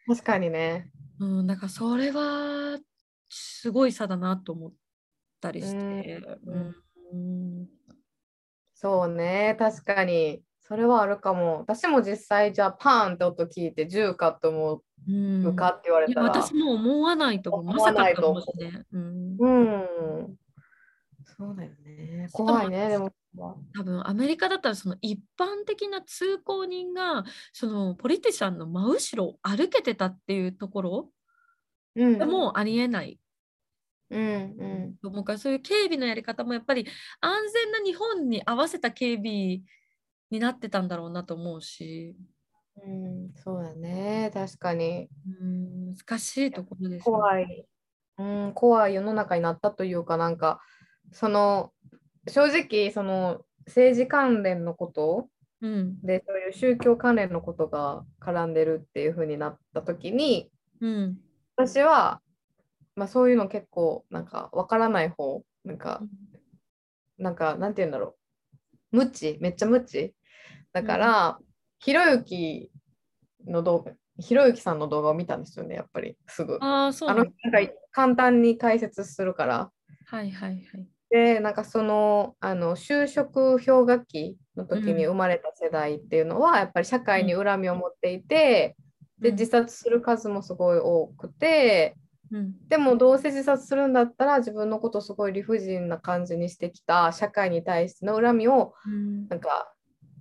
[0.06, 0.92] 確かにね。
[1.18, 2.78] うん、だからそれは、
[3.28, 4.72] すごい差だなと思っ
[5.40, 5.76] たりして。
[6.46, 6.74] うん、
[7.12, 7.68] うん
[8.80, 10.40] そうね、確かに。
[10.60, 11.58] それはあるかも。
[11.60, 14.82] 私も実際じゃあパーンって音聞いて銃かと思
[15.44, 16.26] うかって言われたら。
[16.28, 17.74] 私も思わないと思う。
[17.74, 18.86] まさかかもしれない。
[18.92, 20.36] うん、うん。
[21.24, 22.28] そうだよね。
[22.30, 23.10] 怖いね、でも。
[23.76, 31.10] 多分アメリカだったらその一般的な通行人がそのポリティシャンの真後ろを歩けてたっていうところ
[32.18, 33.18] でもありえない。
[34.10, 36.86] うんうん、思うからそういう警備のやり方もやっぱり
[37.20, 39.60] 安全な日本に合わせた警備
[40.30, 42.16] になってたんだろうなと思うし。
[42.82, 44.30] うん、そうだね。
[44.32, 45.08] 確かに、
[45.40, 47.66] うん、難しいところです、ね、怖い、
[48.18, 50.60] うん、怖い世の中になったというかなんか
[51.12, 51.72] その
[52.28, 55.28] 正直その政治関連のこと、
[55.60, 61.18] うん、でそういう宗教関連のことが絡んでるっていう風になった時に、うん、
[61.58, 62.20] 私は
[62.98, 68.16] まあ、そういうの結構なんかわからない方なんか、うん、なんかなんて言うんだろ
[68.92, 68.96] う。
[68.96, 70.14] 無知めっちゃ無知。
[70.72, 71.38] だから、
[71.78, 72.72] ひろゆき
[73.46, 76.58] の動画ひろゆきさんの動画を見たんですよねやっぱりすぐ。
[76.60, 79.70] あそうあのなんか簡単に解説するから。
[80.06, 80.88] はいはいはい。
[81.10, 88.84] でなんかそのあの就職氷河期の時に生まれた世代っていうのは、うん、やっぱり社会に恨みを持っていて、うん、
[89.20, 91.96] で自殺する数もすごい多くて、
[92.30, 99.72] うん、でもどうせ自殺するんだったら自分のことすごい理不尽な感じにしてきた社会に対しての恨みを、うん、なんか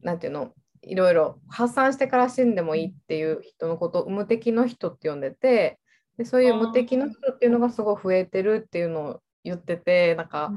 [0.02, 5.80] なんていうのいろいろ発散してから死んでもいいっていう人のことを無敵の人って呼んでて
[6.18, 10.52] でそういう無敵の人っていうのがすごい増えてるっていうのを言っててなんか、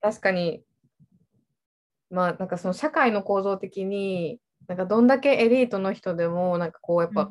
[0.00, 0.62] 確かに
[2.10, 7.30] まあなんかその社会の構造的になんかどんだけエリートの人でもなんかこうやっぱ、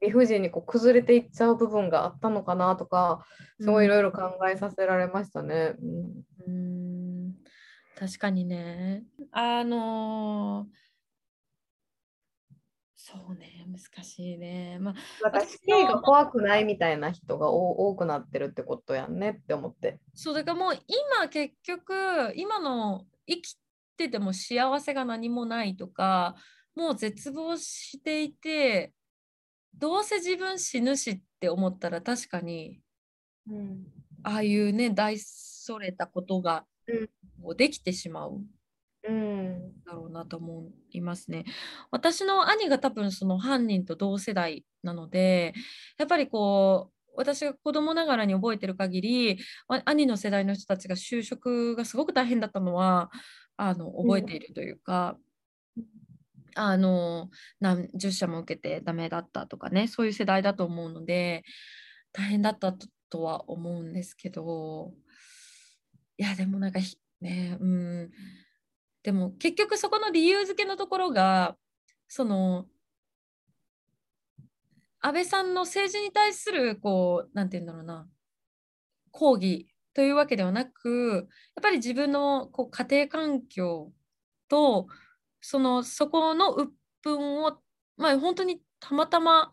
[0.00, 3.26] 理不尽にこう崩れていっちゃう部分があったのかなとか
[3.60, 5.74] すごいいろいろ考えさせられましたね。
[6.46, 7.34] うん、ん
[7.98, 9.02] 確かにね。
[9.32, 10.88] あのー、
[12.96, 14.78] そうね、難しいね。
[14.80, 19.98] まあ、死刑が怖くないみたいな人が多くなってるってことやんねって思って。
[20.14, 23.58] そうだからもう今結局今の生き
[23.96, 26.36] てても幸せが何もないとか
[26.78, 28.92] もう絶望していて
[29.74, 32.78] どうせ自分死ぬしって思ったら確かに、
[33.50, 33.84] うん、
[34.22, 36.64] ああいうね大それたことが、
[37.42, 38.40] もうできてしまう。
[39.08, 41.46] うん、だろうなと思いますね。
[41.90, 45.54] 私の兄が多分その犯人と同世代なので
[45.98, 49.38] やっぱりこう私が子供ながらに覚えてる限り
[49.84, 53.10] 兄の世代の人たちが就職がすごく大変だったのは
[53.56, 55.27] あの覚えているというか、うん、
[56.58, 61.44] あの何十社も受けてダメだったとかねそういう世代だと思うので
[62.12, 62.74] 大変だった
[63.10, 64.92] とは思うんですけど
[66.18, 66.80] いやでもなんか
[67.20, 68.10] ねうん。
[69.02, 71.56] でも結局そこの理由付けのところが
[72.08, 72.66] その
[75.00, 78.08] 安倍さんの政治に対するこうなんて言うんだろうな
[79.12, 83.92] 抗議というわけではなくやっぱり自分のこう家庭環境
[84.48, 84.88] と
[85.40, 86.72] そのそこの鬱
[87.04, 87.58] 憤を
[87.96, 89.52] まあ本当にたまたま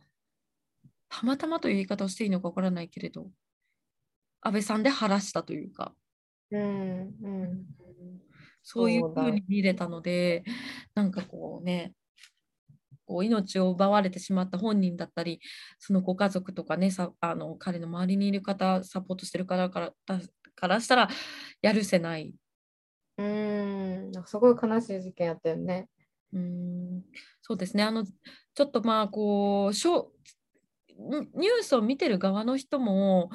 [1.10, 3.28] たまたまという言い方をしていいのかわからないけれど
[4.42, 5.94] 安倍さんで晴らしたというか、
[6.52, 7.66] うんうん、
[8.64, 10.44] そういうふうに見れたので
[10.94, 11.94] なんかこうね
[13.06, 15.40] こう命を奪われてしまった本人だったり
[15.80, 19.92] そのご家族とかねさあの彼の周りにいる方サポートしてる方から
[20.56, 21.10] からしたら
[21.62, 22.34] やるせない
[23.18, 25.88] うんすごい悲しい事件やったよね。
[26.34, 27.04] うん
[27.42, 30.12] そうですねあのちょっとまあこうしょ
[30.98, 33.30] ニュースを見てる側の人も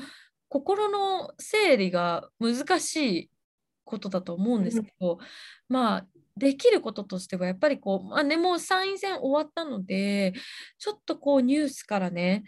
[0.49, 3.31] 心の整理が難しい
[3.85, 5.19] ことだと思うんですけど、うん、
[5.69, 10.33] まあできることとしてはやっぱりこう、まあね、もう参院選終わったので
[10.79, 12.45] ちょっとこうニュースからね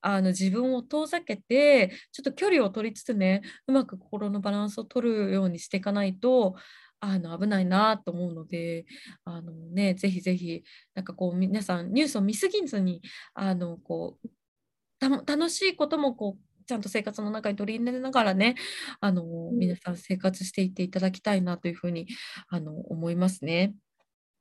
[0.00, 6.54] あの自分を遠ざけてちょっと距離を取りつつねうまく心のバランスを取るようにしていかないと
[7.00, 8.86] あの危ないなと思うので
[9.24, 10.62] あの、ね、ぜひぜひ
[10.94, 13.02] なんかこう皆さんニュースを見すぎずに
[13.34, 14.28] あのこう
[15.00, 18.56] 楽しいこともこうちゃんと生活の中に取り入れながらね
[19.00, 22.08] あの、皆さん生活していっていただきたいなというふうに
[22.48, 23.74] あの思いますね。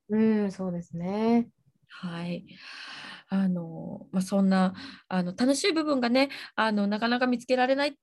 [0.09, 1.47] うん、そうですね。
[1.87, 2.45] はい。
[3.29, 4.73] あのまあ、そんな
[5.07, 7.93] あの楽しい部分がねあのなかなか見つけられないっ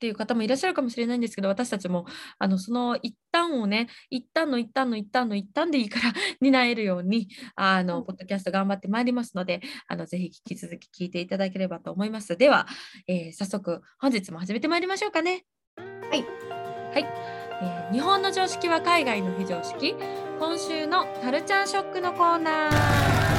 [0.00, 2.06] ていう方もいらっしゃるかもしれないんですけど私たちも
[2.38, 12.34] あのその一旦をね一旦の一旦の一旦の一旦でいいから 担えるようにあの、ポッドキャスト頑張ってまいりますのであのぜひ引き続き聞いていただければと思います。
[12.38, 12.66] では、
[13.06, 15.44] えー、早速本日も始めてまいりましょうかね。
[15.76, 15.84] は
[16.16, 16.24] い、
[16.94, 17.04] はい。
[17.62, 19.94] えー、日本の常識は海外の非常識。
[20.38, 23.29] 今週のカルチャーショックのコーナー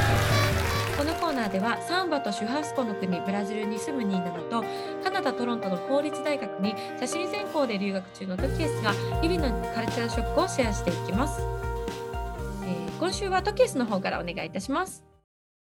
[1.01, 4.63] このコーナーではサンバとシュハスコの国ブラジルに住むニーナナと
[5.03, 11.41] カナダ・トロントの公立大学に写真専攻で留学中のトキエスが日々のカルチャーショックをシェアしていきます、
[12.65, 15.03] えー、今週はトキエスの方からお願いいたします。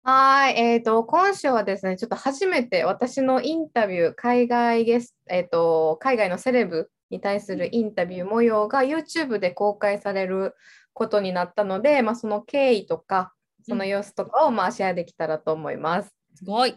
[0.04, 10.54] はい、えーと、今週はですね、ちょっと初めて私のインタビュー、海外ゲスト、えーと、海外のセレブに対するインタビュー模様が YouTube で公開される
[10.94, 13.34] ことになったので、まあ、その経緯とか、
[13.68, 16.14] その様子とかをまあシェアできたらと思います。
[16.34, 16.76] すごい。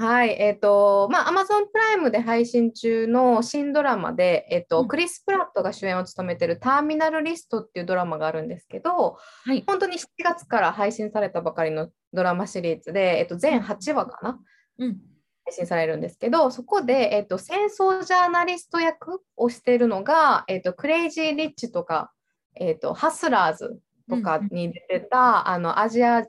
[0.00, 14.40] はい、えっ、ー、と、まあ、Amazon プライムで配信中の新ドラマで、えっ、ー、と、うん、クリス・プラットが主演を務めてるターミナルリストっていうドラマがあるんですけど、はい、本当に7月から配信されたばかりのドラマシリーズで、えっ、ー、と、全8話かな、
[14.78, 14.96] うん、
[15.44, 22.10] 配信されるんですけど、そこで、えっと、戦争ジャーナリスト役をしているのが、えっと、クレイジー・リッチとか、
[22.54, 23.78] えっと、ハスラーズ
[24.10, 26.24] とかに出てた、うん、あのアジア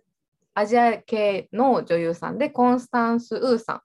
[0.54, 3.82] アジア系の女優さんでコンスタンス・ウーさん。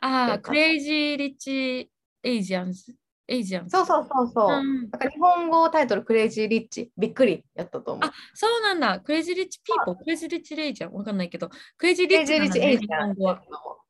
[0.00, 1.90] ああ、 Cra zy Rich
[2.22, 4.58] Asians？Asian そうそうそうそう。
[4.58, 6.90] うん、なんか日本語タイトルクレイジー・リッチ。
[6.96, 8.08] びっくりやったと思う。
[8.08, 9.00] あ、そうなんだ。
[9.00, 10.92] Crazy Rich People？Crazy Rich Asian？
[10.92, 11.50] わかんないけど。
[11.76, 13.14] Crazy Rich、ね、 A sian。
[13.16, 13.40] そう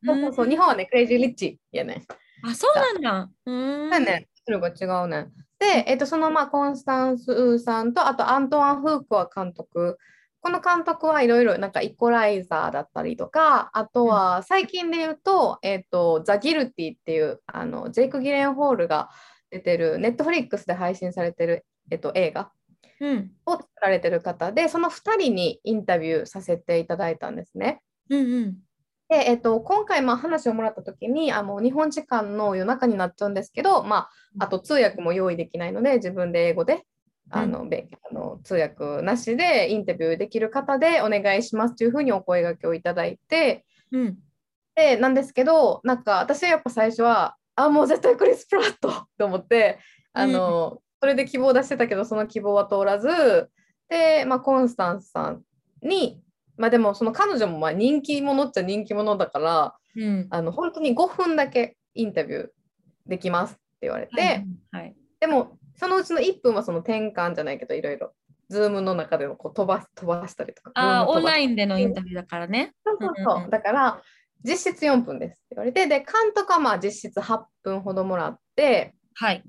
[0.05, 0.49] そうそう。
[0.49, 2.05] 日本はね、クレイジー・リッチやね。
[2.43, 3.31] あ、そうなんだ。
[3.47, 3.91] うん。
[3.91, 4.29] だね。
[4.45, 5.29] それが違うね。
[5.59, 9.99] で、えっと、そのまあコンスタンス・ウーさんと、あとアントワン・フークは監督。
[10.41, 19.11] この監督はいろいろなんかイコライザーだったりとか、あとは最近で言うと、えっ、と、ザ・ギルティっていうあのジェイク・ギレンホールが
[19.51, 22.53] 出てる、ネットフリックスで配信されてる、えっと、映画
[23.47, 27.83] を作られてる方で、その2人にインタビューさせていただいたんですね。
[28.09, 28.68] うんうん
[29.09, 36.85] で、えっと、今回まあ話をもらった時にあの日本時間の夜中になっちゃうんですけど、まあ、あと通訳も用意できないので自分で英語で
[37.31, 44.19] あの、べあの通訳なしでインタビューできる方でお願いしますというふうにお声がけをいただいて、うん、
[44.75, 49.79] でなんですけどなんか私はやっぱ最初はあもう絶対クリス・プラット と思って
[50.13, 53.51] あの、それで希望を出してたけどその希望は通らず
[53.89, 55.43] で、まあ、コンスタンスさん
[55.83, 56.21] に
[56.59, 62.49] まあでもその彼女もまあ人気者っちゃ人気者だからうん、あの本当に5分だけインタビュー
[63.07, 68.13] できますって言われて、はいはい、でもそのうちの1分はその転換じゃないけどいろいろ。
[68.51, 70.71] ズームの中でのこう飛ば飛ばしたりとか。
[70.75, 72.73] ああ、オンラインインでのインタビューだからね。
[72.83, 73.37] そうそうそう。
[73.37, 74.03] うんうんだから、
[74.43, 79.45] 実質4分ですって言われて、で、監督はまあ実質8分ほどもらって、はい。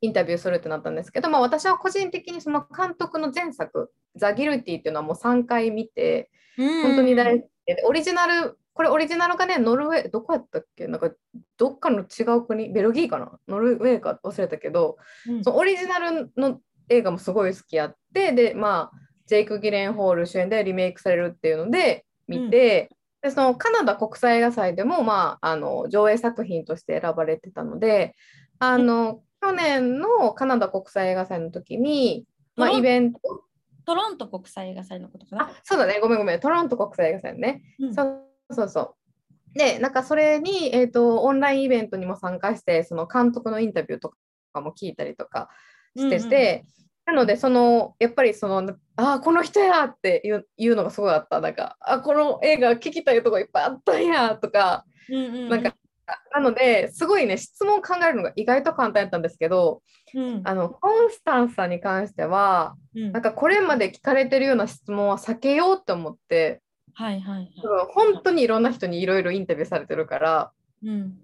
[0.00, 10.86] インタビューするってなったんですけど、まあ、私は個人的にその監督の前作、ザ・ギルティっていうのはもう3回見て、本本当に大好きで、オリジナル、これオリジナルがね、ノルウェー、どこやったっけ？
[10.86, 11.10] なんか、
[11.56, 13.32] どっかの違う国、ベルギーかな？
[13.48, 14.96] ノルウェーか忘れたけど、
[15.28, 15.44] うん。
[15.44, 22.90] そのオリジナルの映画もすごい好きやって、で、まあ、ジェイク・ギレンホール主演でリメイクされるっていうので見て、
[23.22, 28.16] でそのカナダ国際映画祭でも、まあ、あの上映作品として選ばれてたので、
[28.58, 32.24] あの去年のカナダ国際映画祭の時に、
[32.56, 33.20] まあ、イベント、
[33.86, 35.44] トロント国際映画祭のことかな？
[35.44, 37.62] あそうだね、ごめんごめん、トロント国際映画祭ね。
[37.78, 39.58] うんそうそうそう。
[39.58, 44.12] で、なんかそれに、えーと、オンラインイベントにも参加して、その監督のインタビューと
[44.52, 45.48] かも聞いたりとか
[45.96, 46.64] してて、
[47.06, 51.40] なので、そのやっぱりその、ああ、この人やっていういうのがすごいあった。
[51.40, 55.74] なんか、あこの映画聞きたいとこいっぱいあったんやとか、うんうんうんなんか、
[56.32, 59.82] なので、すごいね、質問考えるのが意外と簡単やったんですけど、
[60.14, 60.42] うん。
[60.44, 63.12] あのコンスタンスさんに関しては、うん。
[63.12, 66.62] なんかこれまで聞かれてるような質問は避けようって思って、
[66.94, 67.52] はいはいはい。
[67.94, 70.52] 本当にいろんな人にいろいろインタビューされてるから、
[70.84, 71.18] うん。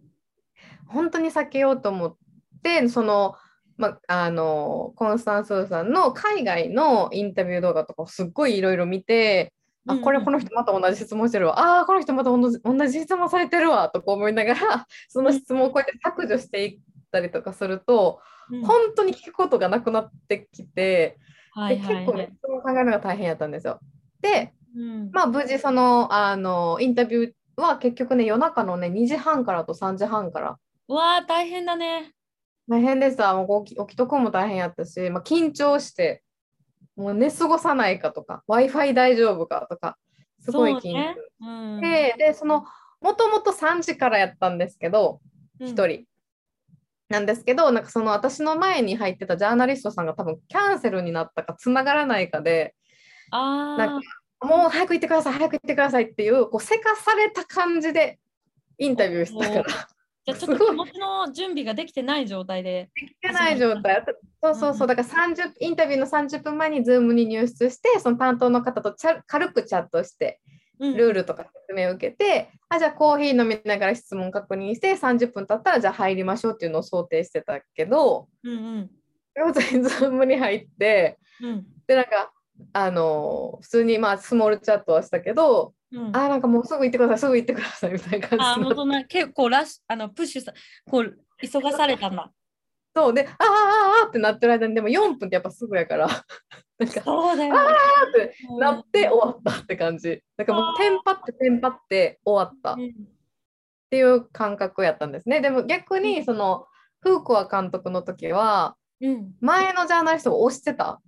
[0.86, 2.16] 本当に避けようと思っ
[2.62, 3.34] て、その、
[3.76, 9.52] ま、あのコンスタンスーさんの海外のインタビュー動画とかをすっごいいろいろ見て、
[9.88, 11.80] あこれこの人また同じ質問してるわ。
[11.80, 13.88] あーこの人また同じ同じ質問されてるわ。
[13.88, 16.78] とか思いながら その質問をこうやって削除していっ
[17.10, 18.20] たりとかすると、
[18.50, 18.64] うん。
[18.64, 21.18] 本当に聞くことがなくなってきて、
[21.52, 23.80] はいはいで結構ね質問考えるのが大変やったんですよ。
[24.20, 25.10] でうん。
[25.12, 30.58] まあ無事そのあのインタビューは結局ね夜中のね2時半からと3時半から。
[30.88, 32.12] うわあ大変だね。
[32.68, 33.32] 大変でした。
[33.34, 36.22] もう起き起きとくのも大変やったし、まあ、緊張して、
[36.96, 39.98] もう寝過ごさないかとか、Wi-Fi 大丈夫かとか、
[40.40, 41.16] すごい緊張そうね。
[41.40, 41.80] うん。
[41.80, 42.64] で、で、その、
[43.00, 45.20] もともと3時からやったんですけど、
[45.60, 45.66] うん。
[45.68, 46.04] 1人。
[47.08, 52.74] なんですけど、なんかその私の前に入ってたジャーナリストさんが多分キャンセルになったか、つながらないかで、
[53.30, 54.00] あなん
[54.42, 58.18] もう早く行ってください、早く行ってくださいっていう、こう、せかされた感じで
[58.78, 59.88] インタビューしたから。
[60.26, 60.32] あ。
[60.32, 62.90] じゃあちょっと気持ちの準備ができてない状態で。
[62.94, 64.04] できてない状態。
[64.42, 64.86] そうそうそう。
[64.88, 70.40] だから30インタビューの30分前に Zoom に入室して、その担当の方とチャ軽くチャットして、
[70.78, 78.90] うんルールとか説明を受けて、あじゃあコーヒー飲みながら質問確認して、30分経ったらじゃあ入りましょうっていうのを想定してたけど、うんうん
[79.38, 82.32] 要するに Zoom に入って、うんで、なんか、
[82.72, 90.52] あの普通にまあスモールチャットはしたけど、うんあなんかもうすぐ行ってください、すぐ行ってくださいみたいな感じあもうそんな結構ラッシュあのプッシュさ
[90.90, 92.30] こう急がされたんだ。
[92.94, 96.06] そうで、あーあーあーってなってる間に、でも4分ってやっぱすぐやから、
[96.78, 97.60] なんか、そうだよ、ね。
[98.08, 100.22] ってなって終わったって感じ。
[100.34, 102.94] だからもうテンパってテンパって終わったっうん
[103.90, 105.42] ていう感覚やったんですね。
[105.42, 106.64] でも逆にその
[107.00, 111.02] フーコア監督の時はうん前のジャーナリストを押してた。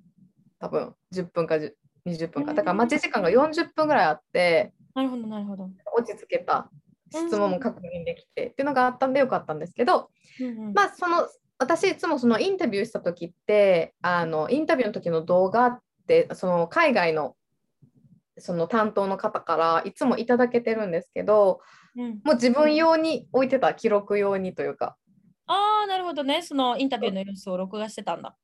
[0.61, 1.73] 多分10分か10
[2.09, 2.55] 20分か。
[2.55, 5.69] だから待ち時間が40分ぐらいあってなるほどなるほど。
[5.97, 6.71] 落ち着けた
[7.11, 11.29] 質問も確認できてっていうのがあったんでよかったんですけど、うんうんまあその
[11.61, 17.35] 私いつもそのインタビューした時ってあのインタビューの時の動画ってその海外の
[18.39, 21.61] その担当の方からいつもいただけてるんですけど
[21.99, 24.97] うん、もう自分用に置いてた記録用にというか
[25.47, 28.37] ああなるほどねそのインタビューの様子を録画してたんだ。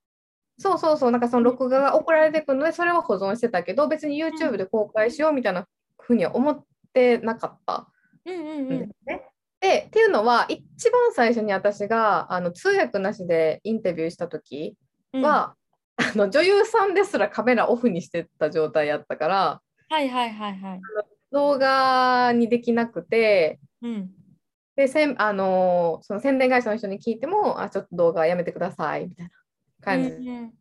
[0.59, 1.11] そうそうそう。
[1.11, 5.67] なんかその録画が送られてくるのでそれは保存してたけど別に YouTube で公開しようみたいな
[5.99, 7.89] ふうには思ってなかった。
[8.25, 8.79] うんうんんうん。
[8.81, 9.23] ですね。
[9.61, 14.77] でっていうのは一番最初に私があの通訳なしでインタビューした時
[15.13, 15.23] うん。
[15.23, 15.57] は、
[15.97, 20.81] あの女優さんですらカメラオフにしてた状態やったからはいはいはいはい。
[21.33, 24.11] 動画にできなくてうん。
[24.77, 29.33] でせんあのその宣伝会社の人に聞いてもあちょっと動画やめてくださいみたいな
[29.85, 30.11] 感じ。
[30.11, 30.53] うんうん。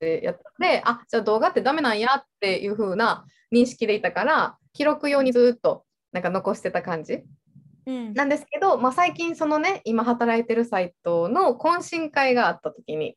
[0.00, 7.22] でやったので、あじゃあ動画ってダメなんやっていう風な認識でいたから記録用にずっとなんか残してた感じ。
[7.86, 8.14] うん。
[8.14, 13.16] なんですけど、まあ、最近そのね今働いてるサイトの懇親会があった時に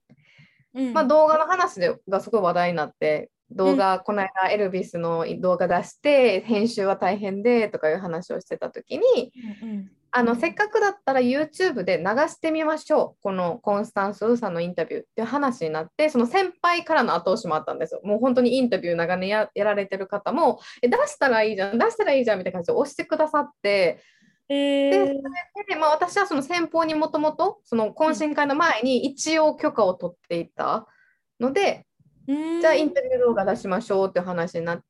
[0.74, 0.94] うん。
[0.94, 13.22] まあ、動画の話でがすごい話題になって動画、この間エルビスの動画出して編集は大変でとかいう話をしてた時にうんあのせっかくだったら YouTube で流してみましょう。
[13.22, 15.02] このコンスタンス・ウーさんのインタビュー。
[15.02, 18.00] っていう話になってその先輩からの後押しもあったんですよ。
[18.06, 24.00] もう本当にインタビュー長年ややられてる方もえ出したらいいじゃん出したらいいじゃんみたいな感じで押してくださって。
[24.48, 25.14] えでー
[25.68, 30.88] で、まあ、私はその先方にもともとその懇親会の前に一応許可を取っていた
[31.42, 31.86] ので、
[32.30, 32.62] うん。
[32.62, 34.86] じゃあインタビュー動画出しましょうって話になって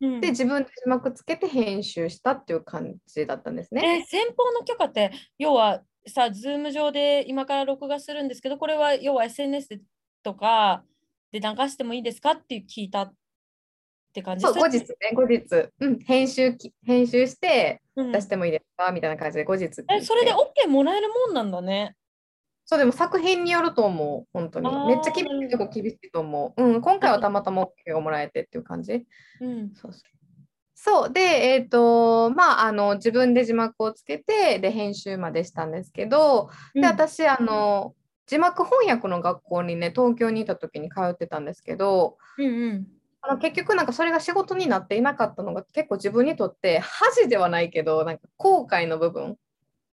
[0.00, 4.00] うんで自分で字幕つけて編集したっていう感じだったんですね。
[4.00, 9.80] え先方の許可って要はさ、ズーム上で今から録画するんですけど、これは要は SNS で
[10.22, 10.84] とか
[11.32, 13.14] で流してもいいですかって聞いたっ
[14.12, 21.96] て感じそう後れ日ね後日、うん、編集き編集してうん出してもいいですか、みたいな感じで後日え、それで OK もらえるもんなんだね。
[22.66, 24.68] そうでも作品によると思う本当に。
[24.88, 29.06] めっちゃ厳しいとこ厳しいと思う、うん、今回はたまたま OK がもらえてっていう感じ。
[29.40, 29.72] うん。
[29.74, 30.02] そうそう
[30.78, 37.94] そうで、えっ、と、まあ、あの、自分で字幕をつけて、で、編集までしたんですけど、で、私、あの、
[38.26, 42.86] 字幕翻訳の学校にね、東京にいた時に通ってたんですけど、うんうん。
[43.22, 49.36] あの結局なんかそれが仕事になっていなかったのが結構自分にとって恥ではないけどなんか後悔の部分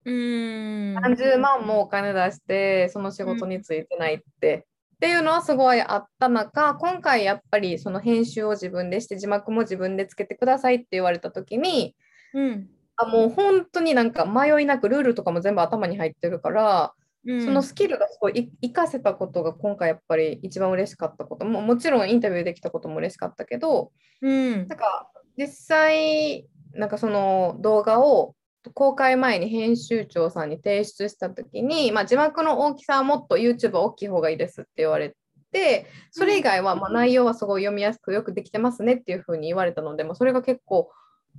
[0.05, 0.93] うーん。
[0.95, 11.95] 何十万もお金出してその仕事についてないって、っていうのはすごいあった中今回やっぱりその編集を自分でして字幕も自分でつけてくださいって言われた時に
[12.33, 12.69] うん。
[12.97, 16.93] あもう本当になんか迷いなくルールとかも全部頭に入ってるから、
[17.25, 23.91] うん、そのスキルがすごい活かせたことが今回やっぱり一番嬉しかったことももちろんインタビューできたことも嬉しかったけど
[24.21, 28.35] うんなんか実際なんかその動画を
[28.73, 35.15] 公開前に編集長さんに提出した時に、まあ、字幕の大きさはもっと YouTube は大きい方がいいですって言われ
[35.51, 40.89] てそれ以外はまあ内容はすごい読みやすくよくできてますねっていうふうに言われたので、まあ、それが結構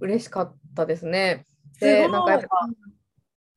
[0.00, 1.46] 嬉しかったですね。
[1.78, 2.48] すごいでなんかやっぱ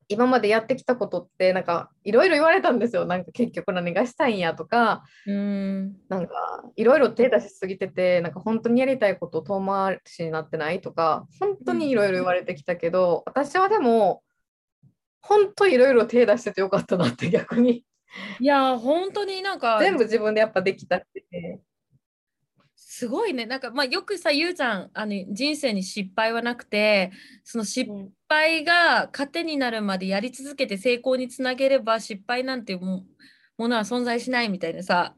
[0.08, 3.04] 今までやってきたことってなんかいろいろ言われたんですよ。
[3.06, 5.02] なんか結局何がしたいんやとか。
[5.26, 5.96] うん。
[6.08, 6.34] なんか
[6.76, 14.22] いろいろ手出しすぎててなんか本当にやりたいこと遠回しになってないとか本当にいろいろ言われてきたけど、私はでも
[15.20, 17.84] 本当いろいろ手出しててよかったなって逆に。
[18.40, 21.60] いや、本当になんか、全部自分でやっぱできたって
[22.98, 23.44] すごいね。
[23.44, 27.12] なんか、まあ、よくさ、ゆうちゃん、あの人生に失敗はなくて、
[27.44, 33.04] その失うん敗が糧になるまでやり続けて成功につなげれば失敗なんても
[33.58, 35.14] ものは存在しないみたいなさ、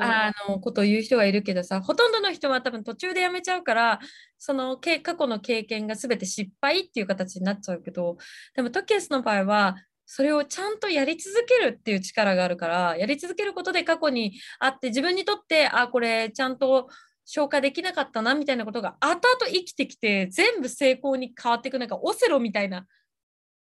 [0.00, 3.98] あのことを言う人がいるけどさほとんどの人は多分途中でやめちゃうから
[4.36, 8.18] そのけ過去の経験が全て失敗っていう形になっちゃうけど
[8.54, 9.76] でもトキエスの場合は
[10.10, 16.88] それをちゃんとやり続けるっていう力があるからやり続けることで過去にあって自分にとってあこれちゃんと
[17.26, 22.86] 消化できなかったなみたいなことが後々生きてきて全部成功に変わっていくなんかオセロみたいな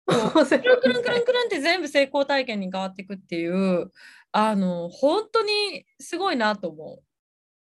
[0.06, 3.90] こうくるくるんくるんくるんくるんって全部成功体験に変わっていくっていう
[4.30, 7.02] あの本当にすごいなと思う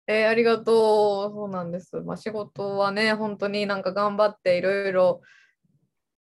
[0.07, 1.33] えーありがとう。
[1.33, 2.01] そうなんです。
[2.01, 5.21] まあ、仕事はね、本当になんか頑張っていろいろ。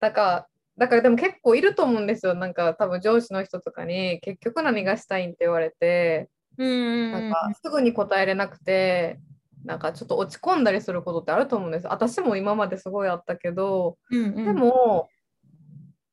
[0.01, 2.34] だから、だからでも結構いると思うんですよ。
[2.34, 6.64] なんか多分上司の人とかに結局何がしたいんって言われて、う。
[6.64, 9.18] うんなんかすぐに答えれなくて、
[9.64, 11.86] なんかちょっと落ち込んだりすることってあると思うんです。
[11.86, 15.08] 私も今まですごいあったけど、うんうんでも、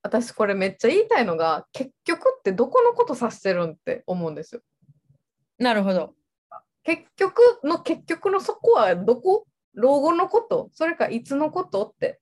[0.03, 4.61] 私これめっちゃ言いたいのが、結局ってどこのこと指してるんって思うんですよ。
[5.59, 6.13] なるほど。
[6.83, 9.45] 結局の結局のそこはどこ？
[9.73, 10.69] 老後のこと？
[10.73, 11.85] それかいつのこと？
[11.85, 12.19] って。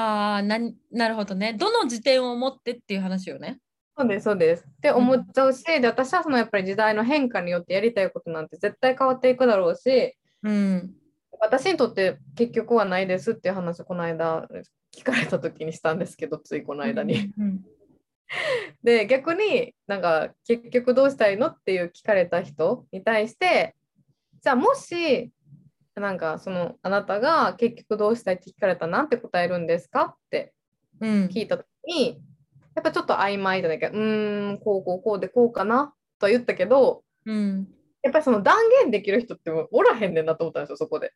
[0.00, 0.58] ああな
[0.90, 1.54] なるほどね。
[1.54, 3.58] どの時点を持ってっていう話よね。
[3.96, 4.64] そうです、そうです。
[4.66, 10.94] って思っちゃうし、で私はそのやっぱり時代の変化によってやりたいことなんて絶対変わっていくだろうし、うん。
[11.40, 14.46] 私にとって結局はないですっていう話をこの間
[14.94, 17.32] 聞かれた時にしたんですけど、ついこの間に。
[17.38, 17.64] うん
[18.82, 23.74] で、逆になんか結局どうしたいのっていう聞かれた人に対して、
[24.40, 25.30] じゃあもし、
[25.96, 30.54] なんかそのあなたが結局どうしたいって聞かれたらなんて答えるんですかって
[31.00, 31.26] うん。
[31.26, 32.22] 聞いた時に、
[32.74, 37.68] やっぱちょっと曖昧じゃないか、うーん、こうこうこうでこうかなとは言ったけど、うん。
[38.02, 41.12] やっぱりその断言できる人ってもうおらへんねんなと思ったんですよ、そこで。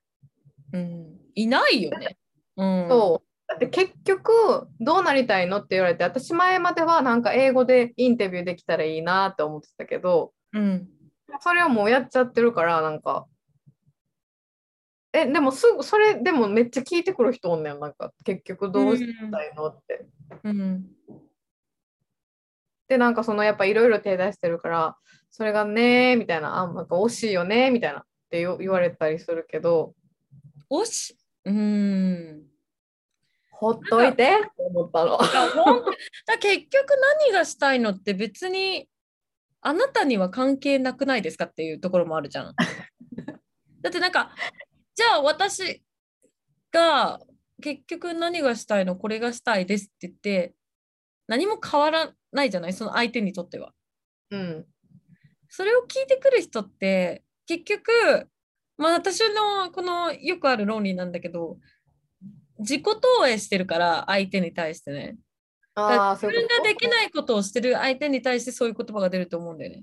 [0.73, 1.19] うん。
[1.35, 2.19] いないよね。
[2.57, 2.87] うん。
[2.89, 3.29] そう。
[3.47, 4.33] だって結局
[4.81, 10.89] どうなりたいのって言われて、私前まではなんか英語でインタビューできたらいいなって思ってたけど、うん。
[11.41, 13.27] それをもうやっちゃってるから、なんか。
[15.15, 20.07] え、でもすぐ、それでもめっちゃ聞いてくる人おんねん、なんか、結局どうしたいのって。
[20.43, 20.87] うん。
[22.89, 24.97] ででなんかそのやっぱいろいろ手出してるから
[25.31, 29.95] それがねみたいなあなんか惜しいよねみたいなって言われたりするけど
[30.71, 32.43] 惜しうん
[33.51, 35.17] ほっといてって思ったの。
[35.19, 36.91] だ結局
[37.23, 38.89] 何がしたいのって別に
[39.61, 42.55] あなたには関係なくないですかっていうところもあるじゃん。
[43.81, 44.35] だってなんか
[44.95, 45.83] じゃあ私
[46.73, 47.21] が
[47.63, 50.55] 結局何がしたいのこれがしたいですって言って
[51.27, 52.73] 何も変わらないじゃない？
[52.73, 53.73] その相手にとっては。
[54.31, 54.67] うん、
[55.49, 58.29] それを聞いてくる人って結局
[58.77, 61.59] まあ私のこのよくある論理なんだけど
[62.59, 65.17] 自己投影してるから相手に対してね。
[65.77, 69.83] あ自分ができないことをしてる相手に対してそういう言葉が出ると思うんだよね。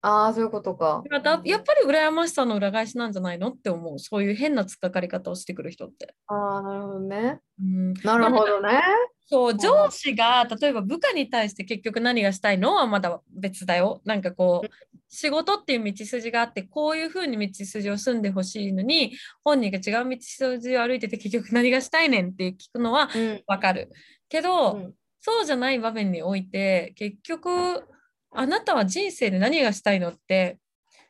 [0.00, 1.02] ああ、そういうことか。
[1.10, 3.98] やっぱり羨ましさの裏返しなんじゃないのって思う。
[3.98, 6.14] そういう変な突っかかり方をしてくる人って。
[6.28, 7.40] ああ、なるほどね。
[7.60, 8.80] うん、なるほどね。
[9.26, 14.00] そう、上司が例えば部下に対して結局何がしたいのはまだ別だよ。
[14.04, 14.68] なんかこう、
[15.08, 23.10] 仕事っていう道筋があって、こういうふうに道筋を住んでほしいのに、本人が違う道筋を歩いてて結局何がしたいねんって聞くのは
[23.48, 23.88] わかる。
[23.90, 23.96] うん、
[24.28, 27.82] けど、うん、そうじゃない場面において、結局、
[28.30, 30.58] あなたは人生で何がしたいのって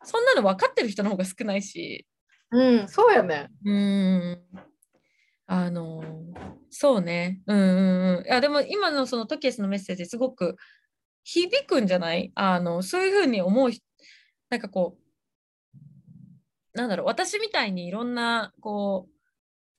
[0.05, 2.07] そんなの分かってる人の方が少ないし。
[2.51, 3.49] うんそうやね。
[3.65, 4.43] うん。
[5.47, 6.03] あの
[6.71, 7.41] そうね。
[7.47, 8.27] うんうんうん。
[8.27, 10.57] いやでも今のそのトキエスのメッセージすごく
[11.25, 12.33] 響くんじゃない？
[12.35, 13.71] あのそういうふうに思う
[14.51, 14.97] なんかこ
[16.75, 19.13] うなんだろう私みたいにいろんなこう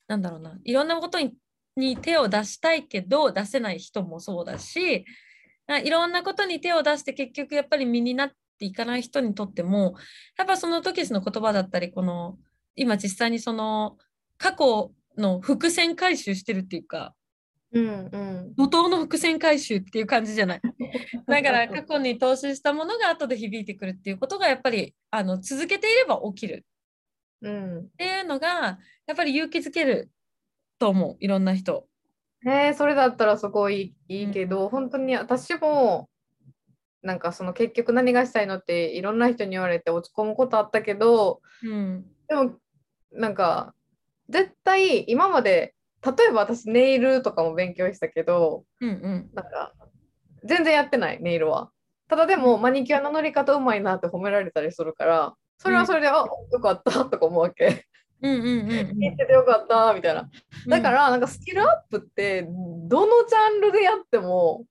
[0.07, 0.57] なんだろうな。
[0.63, 1.33] いろんなことに
[1.75, 5.05] に手を出したいけど出せない人もそうだし
[5.77, 9.95] いろんなことに手を出して結局やっぱり身になっていかない人にとっても
[10.37, 12.37] やっぱその時の言葉だったりこの
[12.75, 13.97] 今実際にその
[14.37, 17.13] 過去の伏線回収してるっていうか、
[17.73, 20.61] うんうん、怒涛の伏線回収っていう感じじゃない。
[21.27, 26.65] だから過去に投資したものが後で響いてくるっていうことがやっぱりあの続けていれば起きる、
[27.41, 30.09] うん、っていうのがやっぱり勇気づける
[30.79, 31.88] と思ういろんな人。
[32.43, 36.09] ねそれだったらすごいいいけど、うん、本当に私も
[37.01, 42.51] なんかその結局何がしたいのっていろんな人に言われて落ち込むことあったけど、うん、でも
[43.11, 43.73] なんか
[44.29, 45.73] 絶対今まで
[46.05, 49.73] 例えば私ネイルとかも勉強したけど、うんうん、なんか
[50.43, 51.71] 全然やってないネイルは。
[52.07, 57.85] ただでもマニキュアの乗り方うまいなって褒められたりするからそれはそれで、うん、あよかったとか思うわけ。
[58.21, 60.29] うんうんうん、聞いててよかったみたいな。
[60.67, 64.65] だからなんかスキルアップってどのジャンルでやっても、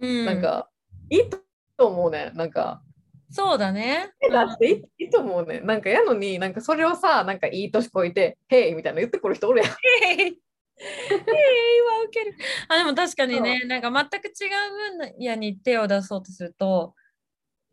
[0.00, 0.68] うん、なんか
[1.08, 1.30] いい
[1.76, 2.82] と思うねなんか。
[3.30, 4.10] そうだね。
[4.32, 9.70] だっていいと思うねなんかやのになんかそれをさなんかいい年こいて「へい」みたいな言ってくる人おるやん。
[10.18, 10.40] へい
[10.78, 12.34] 今受ける。
[12.68, 16.94] あでも確かにねなんか全く違う分野に手を出そうとすると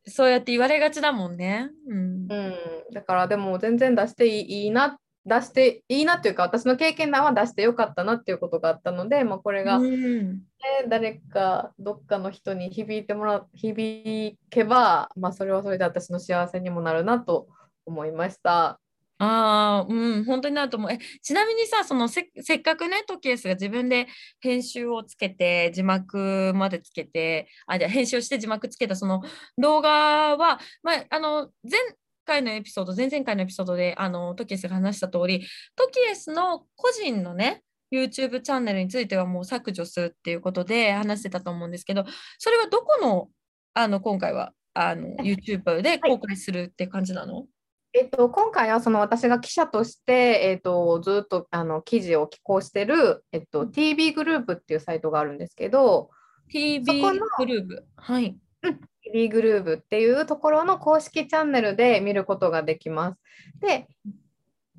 [0.05, 1.69] そうやって言われがちだもんね。
[1.87, 2.55] うん、うん、
[2.93, 10.41] だからでも全然出していいな出していいなっていうか私の経験談は出してよかったなっていうことがあったので、まあ、これが、ね、
[10.89, 17.47] 誰かどっかの人に響いてもら響けば、まあ、それはそれで私の幸せにもなるなと
[17.85, 18.79] 思いました。
[19.19, 20.91] ああ、うん、本当になると思う。
[20.91, 24.07] え、ちなみにさ、そのせせっかくね、トキエスが自分で
[24.39, 29.21] 編集をつけて、字幕までつけて、あ、じゃ編集をして字幕つけたその
[29.57, 29.89] 動画
[30.37, 31.79] は、まあ、あの、前
[32.25, 35.45] 回のエピソード、前々回のエピソードで、あの、トキエスが話した通り、
[35.75, 42.05] トキエスの個人のね、YouTube チャンネルについてはもう削除するっていうことで話してたと思うんですけど、
[42.39, 43.29] それはどこの、
[43.75, 47.52] あの、今回は、あの、YouTube で公開するって感じなの、はい
[47.95, 56.09] えっと、今回はその私が記者として、えっと、ずっとあの記事を寄稿してる、えっと、TV グループっていうサイトがあるんですけど
[56.49, 57.85] TV グループ？
[57.95, 63.19] はい、うん、TV グループっていうところの公式チャンネルで見ることができます。
[63.59, 63.87] で、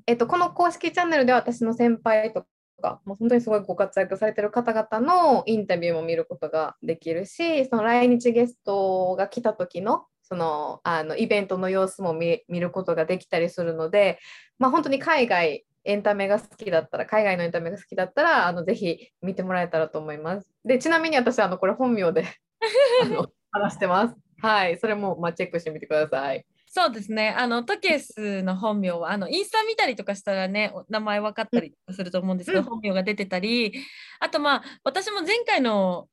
[0.08, 2.44] えっと、この公式チャンネルでは私の先輩と
[2.82, 14.18] かもう本当にすごいご活躍されてる方々のインタビューも見ることができるしその来日ゲストが来た時のそのあのイベントの様子も見ることができたりするので、
[14.58, 20.48] まあ、本当に海外エンタメが好きだったら海外のエンタメが好きだったらあのぜひ見てもらえたらと思います。
[20.64, 22.26] でちなみに私あのこれ本名で
[23.04, 24.16] あの話してます。
[24.42, 26.44] はい、それもまあチェックしてみてください。
[26.66, 27.28] そうですね。
[27.38, 33.72] あのトケスの本名はあのインスタ見たりとかしたらね名前分かったりすると思うんですけど、うん、本名が出てたり
[34.18, 36.08] あとまあ私も前回の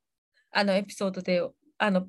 [0.51, 1.41] あのエピソードで
[1.79, 2.05] あの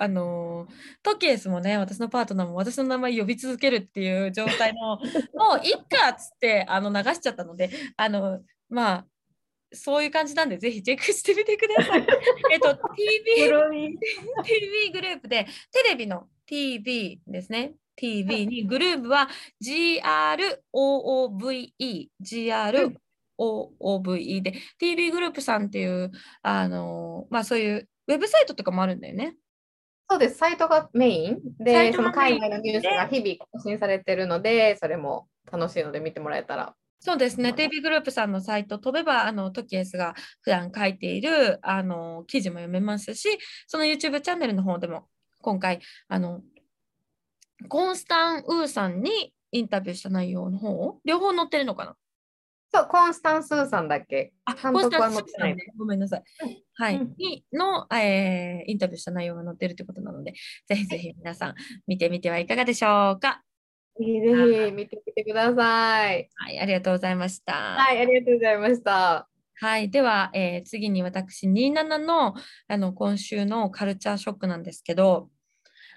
[0.00, 0.68] あの
[1.02, 4.96] トキエスもね私のパートナーも私の名前呼び続けるっていう状態の
[5.34, 9.06] もういっかっつってあの流しちゃったのであのまあ
[9.72, 12.06] そういう感じなんで、ぜひチェックしてみてください。
[12.52, 13.52] えっと、TV,
[14.44, 17.74] TV グループで、テレビの TV ですね。
[17.96, 19.28] TV にグループは
[19.62, 20.00] GROOVE、
[23.38, 29.36] GROOVE で、TV グループさんっていう、あの、まあそういうウェブサイトとかもあるんだよね。
[30.10, 31.38] そうです、サイトがメイン。
[31.58, 36.74] で、その海外のニュースが日々更新されてるので、それも楽しいので見てもらえたら。
[37.00, 43.28] そうですね、TV グループさんのサイト飛べば、あのトキエスが普段書いているあの記事も読めますし、
[43.66, 45.06] その YouTube チャンネルの方でも
[45.42, 46.40] 今回、あの
[47.68, 51.96] コンスタン・ウーさんにインタビューした内容の方、両方載ってるのかな？
[52.70, 54.32] そう、コンスタンスーさんだっけ？
[54.44, 55.66] あ、監督は載ってない、ね。
[55.78, 56.22] ごめんなさい。
[56.74, 56.96] はい。
[56.96, 60.34] うん、にの、えー、インタビューした内容が載ってるということなので、
[60.66, 61.54] ぜひぜひ皆さん
[61.86, 63.42] 見てみてはいかがでしょうか。
[63.98, 66.28] ぜひぜひ見てみてください。
[66.34, 67.52] はい、ありがとうございました。
[67.52, 69.28] はい、ありがとうございました。
[69.60, 72.34] はい、では、えー、次に私、27の
[72.68, 75.30] あの今週のカルチャーショックなんですけど、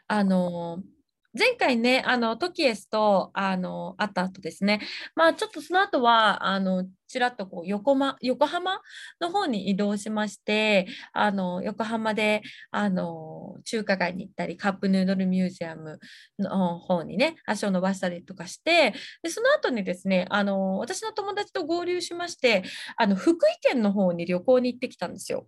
[0.07, 0.90] あのー
[1.37, 4.81] 前回ね、あのトキエスとあの会った後ですね、
[5.15, 8.81] まあ、ちょっとその後はあのちらっとこう横,、ま、横浜
[9.21, 15.99] の方に移動しましてあの横浜であの中華街に行ったりカップヌードルミュージアム
[16.37, 22.63] の方にね足を伸ばしたりとかしてでその後にですねあの私の友達と合流しまして
[22.97, 25.47] あの福井県の方に旅行に行ってきたんですよ。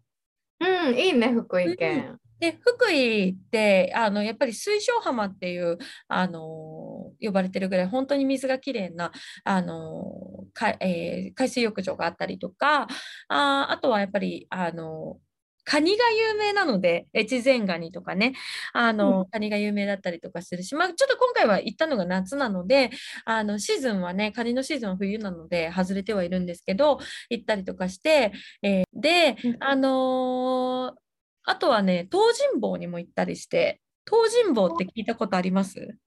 [0.61, 2.11] うん、いいね、福井県。
[2.11, 5.77] うんで福井ってあのやっぱり水晶浜っていう
[6.09, 9.13] あの呼ばれてるぐらい本当に水がきれいな
[9.45, 12.87] あのか、えー、海水浴場があったりとか
[13.29, 15.19] ああとはやっぱりあの
[15.65, 18.33] カニが有名なので、越前ガニとかね、
[18.73, 22.89] あの、うん、カニが有名だったりとかするし、まあ、ちょっと今回は行ったのが夏なので、
[23.23, 31.02] あの、シーズンはね、カニのシーズンは冬なので、外れてはいるんですけど、行ったりとかして、えー、で、あのー、
[31.45, 35.97] あとはね、東尋坊にも行ったりして、東尋坊って聞いたことあります？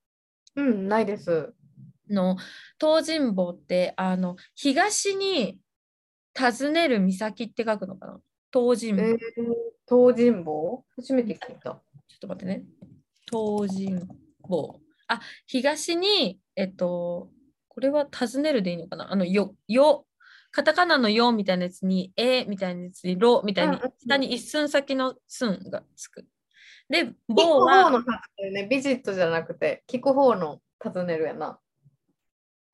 [0.54, 1.52] うん、ないです。
[2.08, 2.36] の
[2.80, 5.58] 東尋坊ってあの東に
[6.38, 8.20] 訪ねる岬って書くのかな？
[8.52, 9.18] 東尋坊、えー、
[9.88, 10.84] 東尋坊？
[10.96, 11.60] 初めて聞いた。
[11.60, 11.80] ちょっ
[12.20, 12.64] と待ってね。
[13.30, 14.08] 東尋
[14.42, 14.80] 坊。
[15.08, 17.30] あ、東に、えっと、
[17.68, 19.12] これは訪ねるでいいのかな？
[19.12, 20.06] あの、よ、よ、
[20.56, 26.24] カタカナのよみたいなやつに、えみたいなやつに、ろみたいに、下に一寸先の寸がつく。
[26.88, 27.74] で、棒は。
[27.74, 31.58] 聞く方のね、ビジットじゃなくて、聞く方の尋ねるやな。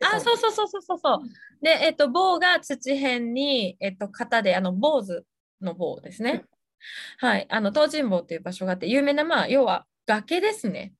[0.00, 1.18] あ、そうそうそうそうそうそう。
[1.60, 5.24] で、えっと、棒が土辺に、えっと、型で、あの、坊主
[5.60, 6.44] の棒ですね。
[7.18, 7.48] はい。
[7.50, 10.94] あの、東尋坊っていう場所があって、有名な、まあ、要は崖ですね。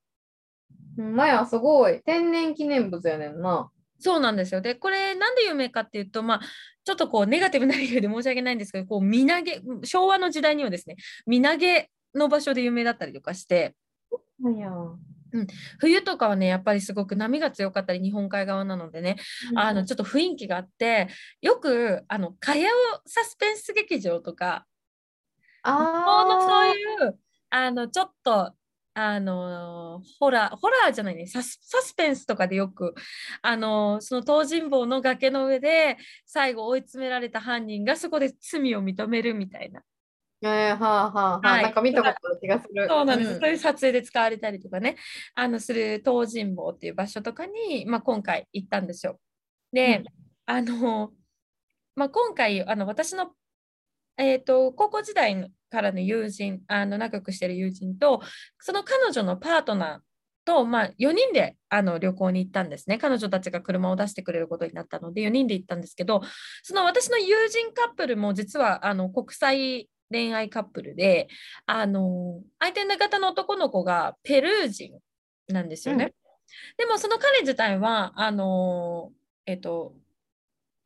[0.97, 2.03] まや、すごい。
[2.03, 3.70] 天然記念物やねんな。
[4.03, 4.61] そうなんですよ。
[4.61, 6.40] で、これなんで有名かっていうと、まあ、
[6.84, 10.96] ちょっとこうネガティブな理由で申し訳ないんですけど、こう身投げ、昭和の時代にはですね、
[11.26, 13.74] 身投げの場所で有名だったりとかして、
[15.32, 15.46] うん、
[15.78, 19.16] 冬とかはねやっぱりすごく波が強かったり日本海側なのでね、
[19.50, 21.09] うん、あのちょっと雰囲気があって
[21.40, 24.66] よくあのかやおサスペンス劇場とか
[25.62, 27.18] あのそういう
[27.50, 28.53] あのちょっと
[28.95, 31.26] あのホラーホラーじゃないね。
[31.26, 32.95] サスサスペンスとかでよく
[33.40, 39.82] あのその東尋坊の崖の上で最後追い詰められた犯人がそこで罪を認めるみたいな。
[40.45, 42.86] えー、はあはあ、はい、なんか見たことある気がする。
[42.88, 44.97] そうなんです、うん、そういう撮影で使われたりとかね、
[45.36, 49.20] あのする東尋坊っていう場所とかに、まあ、今回行ったんですよ。
[49.72, 50.05] で、うん、
[50.47, 51.12] あの、
[51.95, 53.32] まあ、今回あの私の
[54.18, 58.20] えーと、高校時代からの友人あの仲良くしてる友人と
[58.61, 59.99] その彼女のパートナー
[60.45, 62.99] と、まあ、4人であの旅行に行ったんですね。
[62.99, 66.20] 彼女たちが車を出してくれることになったので4人で行ったんですけど
[66.62, 71.29] その私の友人カップルも実はあの国際恋愛カップルで
[71.64, 74.99] あの相手の方の男の子がペルー人
[75.49, 76.05] なんですよね。
[76.05, 76.12] うん、
[76.77, 79.11] でもその彼自体はあの、
[79.47, 79.95] えっと、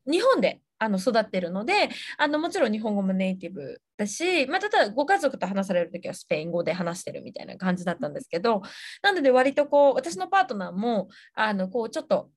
[0.06, 8.62] 日本であの育ってるのであのもちろん日本語もネイティブだし、まあ、ただご家族と話される時はスペイン語で話してるみたいな感じだったんですけど
[9.02, 12.30] なので割とこう私のパートナーもあのこうちょっと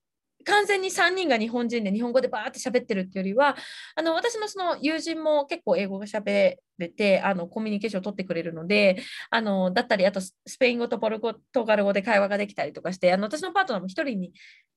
[0.46, 3.58] 完全に3人が日本人で日本語でバーって喋ってるっていうよりは
[3.96, 11.20] あの私のその友人も結構英語が喋れてあのコミュニケーションを取ってくれるのであのだったりあとスペイン語とポル
[11.52, 14.32] トガル語で会話ができたりとかしてあの私のパートナーも1人に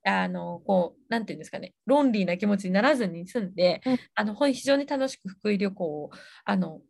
[0.05, 6.11] あのこうなんていうんですかねロンリーな気持ちにならずに済んで、うん、あの非常に楽しく福井旅行を
[6.45, 6.81] あの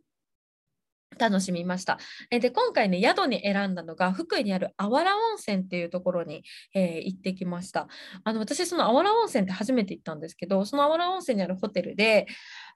[1.19, 1.99] 楽しみました。
[2.31, 6.43] で今回ね宿に選んだのが福井にあるあわら温泉っていうところに、
[6.75, 7.89] えー、行ってきました。
[8.25, 12.27] あの私そのあわら温泉って初めて行ったんですけどそのあわら温泉にあるホテルで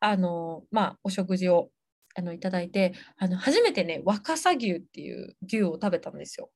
[0.01, 1.71] あの、まあ、お食事を
[2.15, 6.51] あのいただいてあの初めてね若狭牛っていう牛を食べたんですよ。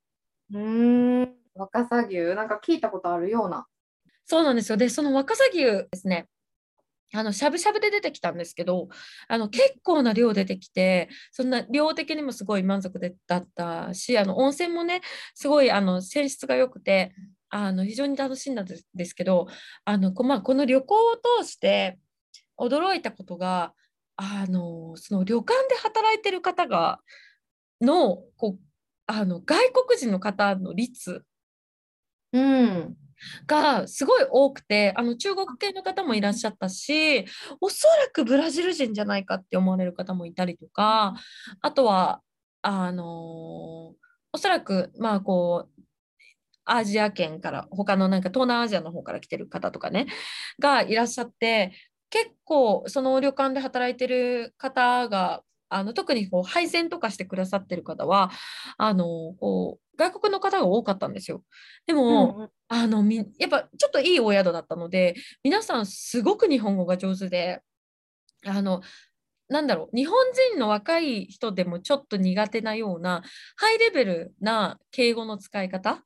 [0.52, 3.66] うん若狭牛なんか聞いたことあるような。
[4.26, 4.76] そうなんですよ。
[4.76, 6.28] でその若狭牛ですね
[7.12, 8.88] あのしゃぶしゃぶで出てきたんですけど
[9.28, 15.00] あの結構な量出てきてそんな量的にもすごい満足でだったしあの温泉もね
[15.34, 17.12] すごいあの泉質が良くて
[17.48, 19.48] あの非常に楽しんだんですけど
[19.84, 20.98] あのこ,、まあ、この旅行を
[21.42, 21.98] 通して
[22.58, 23.72] 驚いたことが
[24.16, 27.00] あのその旅館で働いてる方が
[27.80, 28.58] のこう
[29.06, 31.24] あの外国人の方の率、
[32.32, 32.96] うん、
[33.46, 37.24] がすごい多くてあの中国系の方もいらっしゃったし
[37.60, 41.14] おそらくブラジル人じゃないかって思われる方もいたりとか
[41.60, 42.22] あとは
[42.62, 43.04] あの
[44.32, 45.82] おそらくまあこう
[46.64, 50.06] アジア圏から他のなんか東南アジアの方から来てる方とかね
[50.60, 51.72] がいらっしゃって
[52.10, 58.30] 結構その旅館で働いてる方があの特にこう配膳とかしてくださってる方は
[58.76, 59.04] あの
[59.40, 61.42] こう外国の方が多かったんですよ。
[61.86, 67.60] でも、うんうん、あのみやっぱちょっといいお宿だったので皆さんすごく日本語が上手で
[68.44, 68.82] あの
[69.48, 70.16] なんだろう日本
[70.52, 73.22] 人の若い人でもちょっと苦手なような
[73.56, 76.02] ハイレベルな敬語の使い方？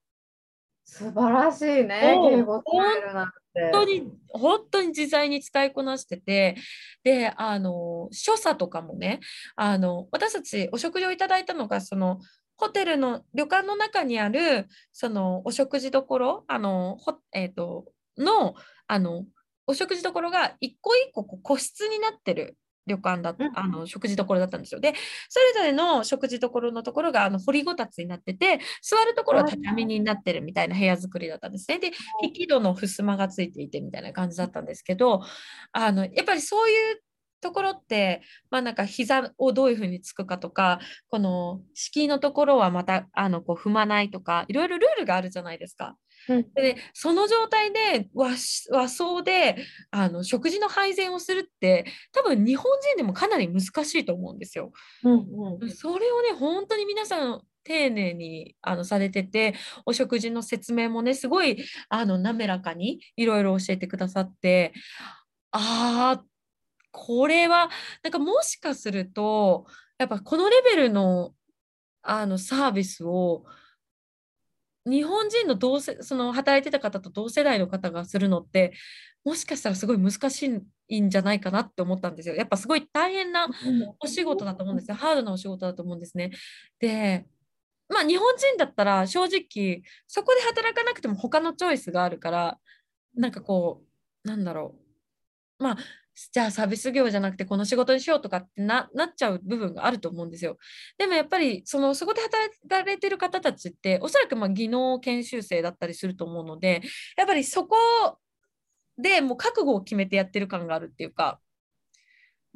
[0.85, 2.65] 素晴らしいね敬語使
[2.99, 3.44] えるなんて。
[3.55, 6.57] 本当に本当に自在に使いこなしてて
[7.05, 9.21] であの所作とかもね
[9.57, 12.19] あの私たちお食事をいただいたのがその
[12.57, 16.99] ホテルの旅館の中にあるそのお食事どころあの
[17.33, 17.87] えーと、
[18.19, 18.55] の
[18.87, 19.25] あの
[19.67, 22.57] お食事どころが一個一個個室になってる
[22.87, 24.81] 旅館だあの食事どころだったんですよ。
[24.81, 24.95] で
[25.29, 31.79] それぞれの食事どころのところがあの掘りごたつになってて座るところは畳になってるみたいな部屋作りだったんですね。
[31.79, 35.23] で引き戸の襖がついていてみたいな感じだったんですけど
[35.73, 37.03] あのやっぱりそういう
[37.41, 45.97] ところってまあなんか膝をどういうふうにつくかとかこの敷居のところはまたあのこう踏まないとかいろいろルールがあるじゃないですか。
[46.29, 48.31] うん、でその状態で和
[48.71, 49.57] 和装で
[49.91, 54.73] あの食事の配膳をするって多分日本人でもかなり難しいと思うんですよ。
[55.03, 59.55] うんうん、それをね本当に皆さん丁寧にあのされてて
[59.87, 64.73] お食事の説明もねすごいあの滑らかにいろいろ教えてくださって
[65.51, 66.25] ああ
[66.93, 67.71] これは
[68.03, 69.67] なんかもしかすると
[69.99, 71.33] やっぱこのレベルの
[72.03, 73.45] あのサービスを
[74.87, 78.73] 日本人の同世その働いてた方と同世代の方がするのって
[79.25, 82.35] もしかしたらすごい難しいんじゃないかなって思ったんですよ。
[82.35, 83.49] やっぱすごい大変な
[84.01, 84.97] お仕事だと思うんですよ。
[84.97, 86.31] ハードなお仕事だと思うんですね。
[86.79, 87.27] で
[87.89, 92.59] まあ日本人だったら正直そこで働かなくても他のチョイスがあるから
[93.15, 93.83] なんかこ
[94.25, 94.75] うなんだろ
[95.61, 95.77] うまあ
[96.33, 100.59] じゃあサービス業じゃなくてこの仕事にしようとかってななっちゃう部分があると思うんですよ。
[100.97, 106.83] でもやっぱりそのそこで働かれてる方たちっておそらくまあ技能研修生だったりすると思うので
[107.17, 107.77] やっぱりそこ
[108.97, 111.41] でもう覚悟を決めてやってる感があるっていうか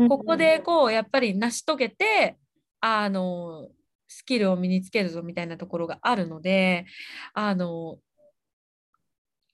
[0.09, 2.39] ここでこうやっぱり成し遂げて
[2.81, 3.69] あの
[4.07, 6.87] スキルを身につけるぞみたいなところがあるので
[7.35, 7.99] あの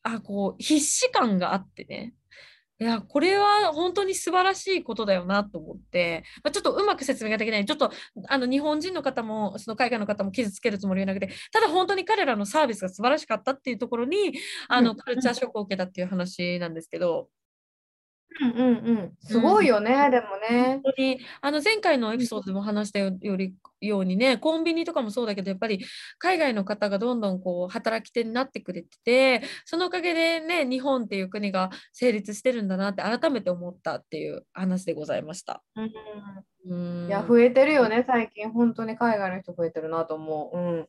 [0.02, 2.12] あこう必死感があってね
[2.80, 7.64] いや、これは本当に素晴らしいことだよなと思って、まあ、ちょっとうまく説明ができない。
[7.64, 7.92] ちょっと
[8.28, 14.34] あの日本人の方も、その海外の方も傷つけるつもりはなくて、ただ本当に彼らのサービスが素晴らしかったっていうところに、
[14.68, 17.28] あのカルチャーショックを受けたっていう話なんですけど、
[18.40, 20.80] うんうんうん、すごいよね、うん、でもね。
[20.82, 25.84] 本当にあの前回のエピソードでも話したよりようにねコンビニとかもそうだけどやっぱり
[26.18, 35.62] 海外の方がどんどんこう働き手になってくれててそのおかげでね日本っていう国が成立してるんだなって改めて思ったっていう話でございました。
[36.66, 40.58] うん、いや増えてるよね最近本当に海外の人増えてるなと思う。
[40.58, 40.88] うん、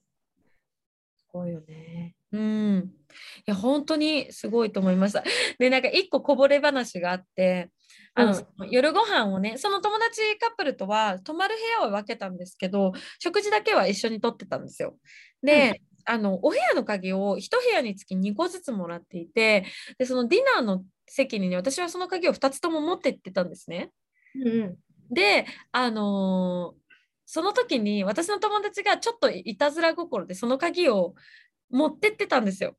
[1.18, 2.16] すごいよね。
[2.36, 5.24] うん、いや本当にすごいと思いました。
[5.58, 7.70] でなんか一個こぼれ話があって
[8.14, 14.98] あの、うん、夜ご飯をねその友達カップルとは泊まる部屋を分けたんですけど食事だけは一緒にとってたんですよ。
[15.42, 19.66] で、うん、あのお部屋の鍵を1部屋につき2個ずつもらっていて
[19.98, 23.92] でそのディナーの席にね私はその鍵を2つとも持ってってたんですね。
[24.44, 24.78] うん、
[25.10, 31.16] であのー、その時に私の友達がちょっといたずら心でその鍵を
[31.70, 32.76] 持ってってたんですよ。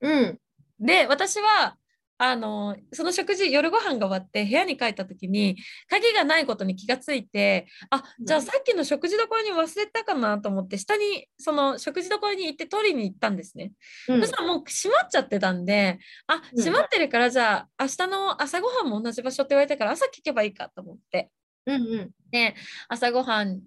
[0.00, 0.38] うん、
[0.78, 1.76] で私は
[2.18, 5.56] あのその食事夜ご飯が終わって部屋に帰った時に
[5.88, 13.72] 鍵がないことに気がついてあじゃあさっきの食事どころに忘れたかなと思って下にその食事どころに行って取りに行ったんですね、
[14.08, 21.30] うん、そしたらもう閉まっちゃってたんであ閉まってるからじゃあ明日の朝ごはんも同じ場所って言われたから朝聞けばいいかと思って、
[21.66, 22.54] うんうん、で
[22.88, 23.60] 朝ごはん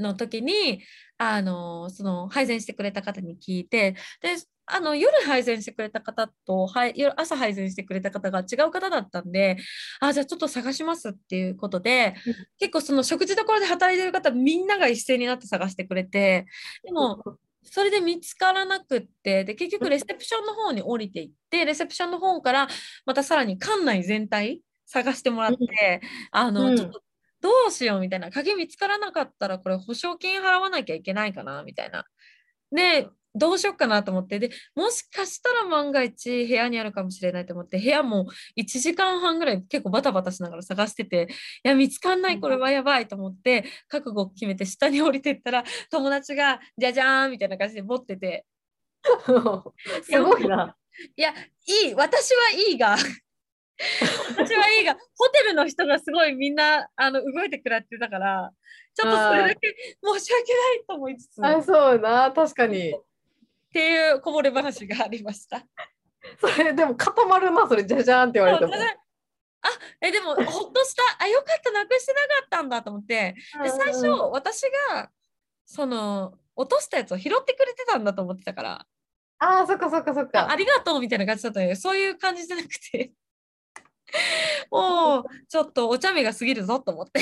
[0.00, 0.82] の時に
[1.18, 4.36] あのその配膳してくれた方に聞いてで
[4.66, 9.56] あの夜配膳してくれた方とはい朝配膳してくれた方が違う方だったんで
[10.00, 12.14] あじゃあちょっと探しますっていうことで、
[12.58, 16.46] 結構その食事どころで働いてる方みんなが一斉になって探してくれて
[16.84, 17.22] でも
[17.62, 22.68] それで見つからなくってで結局レセプションの方に降りていってレセプションの方から
[23.04, 26.00] またさらに館内全体探してもらって、
[26.32, 27.00] あの、ちょっと
[27.40, 28.30] どうしようみたいな。
[28.30, 32.04] 鍵見つからなかったらこれ保証金払わなきゃいけないかなみたいな。
[32.72, 34.38] でどうしようかなと思って。
[34.38, 38.26] でもしかしたら万が一部屋にあるかもしれないと思って部屋も
[38.58, 41.28] 1時間半ぐらい結構バタバタしながら探してて
[41.64, 48.46] いや見つかんないこれはやばいと思って覚悟を決めて下に降りてったら友達がじゃじゃーんみたいな感じで持ってて。
[50.02, 50.76] すごいな。
[51.16, 51.94] いやいい。
[51.94, 52.96] 私はいいが
[54.30, 58.50] 私はいいがホテルの人がすごいみんなあの動いてくれてたから
[58.94, 59.74] ちょっとそれだけ
[60.04, 62.94] 申し訳ないと思いつつあそうな確かに。
[63.70, 65.64] っていうこぼれ話がありました。
[66.40, 68.72] それでも固まるな、それじゃじゃんって言われても。
[68.74, 69.68] あ
[70.00, 71.24] えでもほっとした。
[71.24, 73.34] あよかったなくしてなかったんだと思って。
[73.62, 74.62] で最初私
[74.92, 75.10] が
[75.66, 78.86] その落としたやつを拾ってくれてたんだと思ってたから。
[79.38, 80.50] あそっかそっかそっか。
[80.50, 83.12] ありがとうみたいな感じだったけどそういう感じじゃなくて
[84.70, 87.20] もうちょっとお茶目が過ぎるぞと思って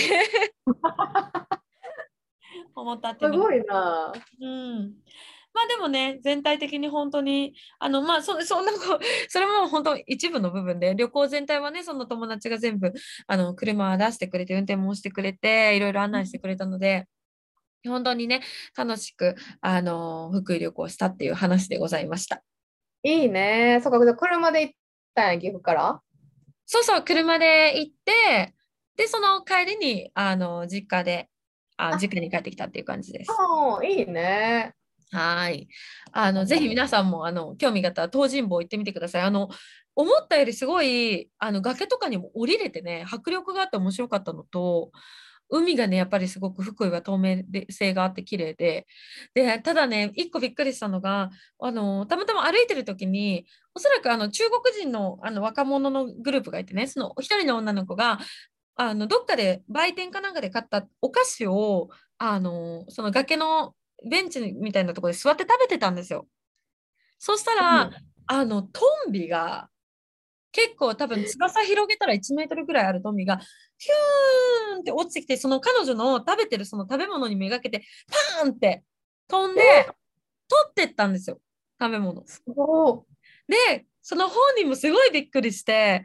[2.74, 4.94] 思ったってすごいなうん
[5.52, 8.72] まあでもね全体的に本当にあのまあそそんな
[9.28, 12.92] それも本当一部の部分で旅行全体はねその友達が全部
[13.26, 17.06] あの車出してくれて運転もしてくれていろいろ案内してくれたので。
[17.86, 18.42] 本当にね
[18.76, 22.42] 楽しくあの福井旅行したっていう話でございました。
[23.04, 23.80] いいね。
[23.82, 24.74] そっか、車で行っ
[25.14, 26.02] たんや、岐阜から？
[26.70, 28.54] そうそう、車で行って、
[28.96, 31.30] で、その帰りにあの実家で
[31.78, 33.30] あ、実家に帰ってきたっていう感じです。
[33.30, 34.74] ああ、いいね。
[35.10, 35.68] はい。
[36.12, 39.22] あの、ぜひ皆さんも、あの、興味があったら東尋坊行ってみてください。
[39.22, 39.48] あの、
[39.94, 44.90] 思ったよりすごい、あの、崖とかにも降りれてね、迫力があって面白かったのと、
[45.50, 48.86] 海がね、やっぱりすごく福井は透明性があって綺麗で、
[49.32, 53.46] で、ただね、一個びっくりしたのが、あの、たまたま歩いてる時に、
[53.78, 58.18] おそらくあの中国人のあの若者のグループがいてね、その一人の女の子が、
[58.74, 63.76] あのどっかで売店かなんかで買ったお菓子をあのその崖の
[64.10, 66.26] ベンチみたいなところで座って食べてたんですよ。
[67.20, 67.92] そしたら、うん、
[68.26, 69.68] あのトンビが
[70.50, 77.84] 結構多分翼広げたら1メートルぐらいあるトンビがヒューンって落ちてきてその彼女の食べてるその食べ物にめがけて
[78.40, 78.82] パーンって
[79.28, 79.62] 飛んで、
[80.48, 81.38] 取ってったんですよ
[81.80, 82.24] 食べ物。
[83.48, 86.02] でその本人もすごいびっくりして、えー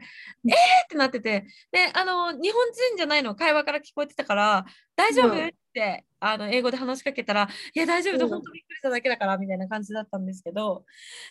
[0.90, 10.84] てなってて、で、あの、日本人じゃないの会話から聞こえてたから、大丈夫、うん、ってあの英語で話しかけたら、いや、大丈夫で、本当びっくりしただけだからみたいな感じだったんですけど、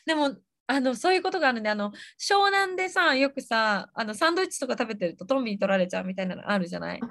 [0.06, 0.36] でも、
[0.66, 7.02] あのそういうことがあるんであの湘南でさよくさあのサンドイッチとか食べてるとトンビ取られちゃうみたいなのあるじゃない？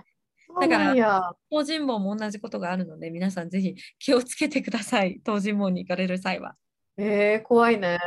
[0.58, 5.20] だから東尋坊も同じことがあるので皆さんぜひ気をつけてください。
[5.24, 6.56] 東尋坊に行かれる際は。
[6.98, 7.98] えー、怖いね、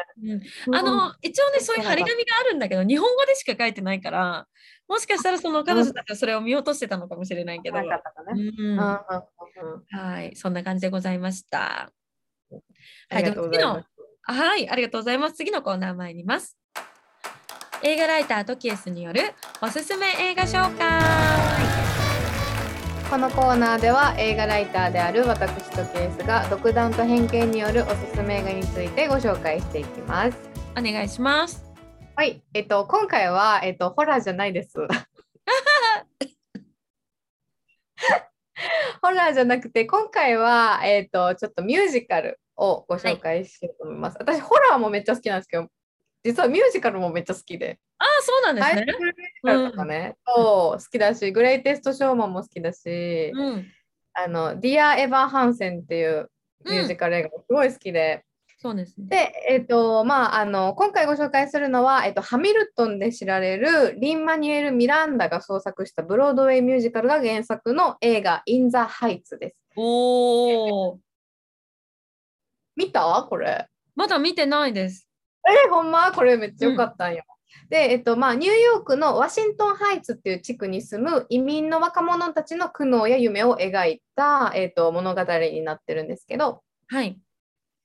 [0.68, 4.48] うん、あの一応ねそういう張り紙があるんだけど日本語でしか書いてないから
[4.88, 7.84] もしかしたらその彼女たちはそれを見落としてたのかもしれないけど、は
[10.22, 11.92] い、そんな感じでございました。
[13.10, 13.84] はい、次の
[14.28, 15.36] はい、ありがとうございます。
[15.36, 16.58] 次のコーナー参ります。
[17.84, 19.22] 映画ライタートキエスによる
[19.62, 21.85] おすすめ映画紹介。
[23.16, 30.38] このコーナーでは映画ライターである私トキエスが独断と偏見によるおすすめ映画についてご紹介していきます。
[30.78, 31.64] お願いします。
[32.18, 34.76] はい、えっと今回はえっとホラーじゃないです。
[39.02, 44.18] ホラーじゃなくて今回はえっとちょっとミュージカルをご紹介しようと思います。
[44.18, 45.70] はい、私、ホラーもめっちゃ好きなんですけど、
[46.22, 47.80] 実はミュージカルもめっちゃ好きで。
[47.98, 48.86] ああ、そうなんですね。
[48.86, 53.66] ミュージカルとかね、うん、そう好きだし、グレイテスト・ショーマンも好きだし、うん、
[54.14, 56.30] あの、ディア・エヴァン・ハンセンっていう
[56.66, 58.26] ミュージカル映画もすごい好きで、
[58.58, 59.08] そうですね。
[59.08, 69.58] で、えっ、ー、と、まあ、あの、今回ご紹介するのは、えっ、ー、と、ハミルトンで知られるリン・マニュエル・ミランダが創作したブロードウェイミュージカルが原作の映画、イン・ザ・ハイツです。
[69.76, 70.98] おー。
[72.76, 73.28] 見た？
[73.30, 73.68] これ。
[73.96, 75.08] まだ見てないです。
[75.48, 76.12] えー、ほんま？
[76.14, 77.24] これめっちゃ良かったんよ。
[77.70, 87.18] で、えっとまあ、ニューヨークのワシントンハイツっていう地区に住む移民の若者たちの苦悩や夢を描いた、えっと、物語になってるんですけど、はい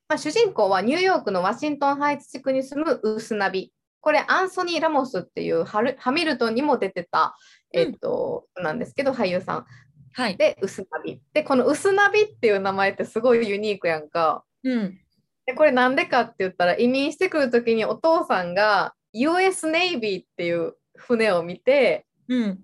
[0.07, 3.73] まあ、主人公はニューヨークのワシントンハイツ地区に住むウスナビ。
[4.01, 7.35] これアンソニー・ラモスっていうハルハミルトンにも出てた、
[7.71, 9.65] えっとなんですけど俳優さん。
[10.13, 11.21] はいで、ウスナビ。
[11.33, 14.43] で、このウスナビっていう名前ってすごいユニークやんか。
[14.63, 14.99] うん
[15.45, 22.59] で、これなんでかって言ったら移民してくるときにお父さんが US ネイビーっていう船を見て、うん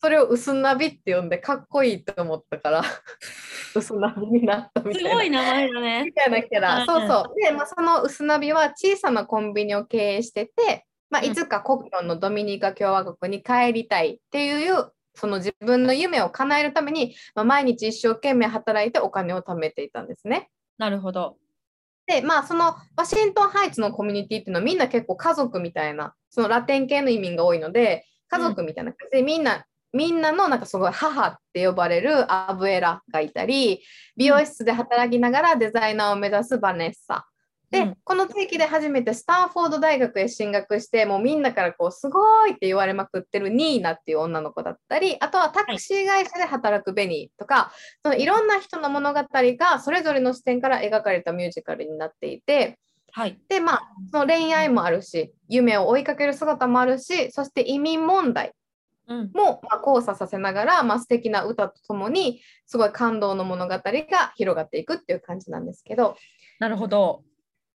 [0.00, 2.82] それをウスナビって呼んでかっこいいと思ったから、
[3.74, 5.10] ウスナビになったみたいな。
[5.10, 6.80] すごい名前だねみたいなキャラ。
[6.80, 7.34] うんそうそう。
[7.40, 20.48] で、まあ、そのウスナビは小さなコンビニを経営してて、まあ、うんいつか国境のドミニカ共和国に帰りたいっていう、その自分の夢を叶えるために、まあ、毎日一生懸命働いてお金を貯めていたんですね。
[20.78, 21.38] なるほど
[22.08, 33.82] で、まあ、そのワシントンハイツのコミュニティっていうのはみんな結構家族みたいな、そのラテン系の移民が多いので、家族みたいな感じで、みんな、みんなのなんかすごい母って呼ばれるアブエラがいたり、
[34.16, 37.26] 美容室で働きながらデザイナーを目指すバネッサ。
[37.70, 37.96] で、うん。
[38.02, 52.78] この地域で初めてスタンフォード大学へ進学して、もうみんなからこう、すごいって言われまくってるニーナっていう女の子だったり、あとはタクシー会社で働くベニーとか、そのいろんな人の物語がそれぞれの視点から描かれたミュージカルになっていて、
[53.12, 53.38] はい。
[53.48, 58.52] で、まあ、その恋愛もあるし、夢を追いかける姿もあるし、そして移民問題
[59.08, 59.30] うん。
[59.32, 66.16] もまあ交差させながら、まあ、素敵な歌とともに、すごい感動の物語が広がっていくっていう感じなんですけど、
[66.58, 67.22] なるほど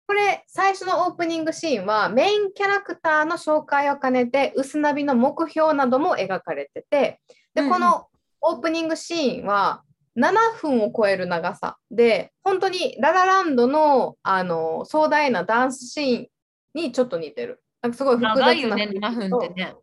[0.09, 7.20] これ、最初のオープニングシーンは、メインキャラクターの紹介を兼ねて、薄ナビの目標なども描かれてて、
[7.52, 8.06] で、この
[8.40, 9.82] オープニングシーンは、
[10.16, 16.28] 7分を超える長さで、本当にララランドのあの壮大なダンスシーン
[16.72, 17.62] にちょっと似てる。
[17.82, 19.74] なんかすごい複雑なよね振り7付け分ってね。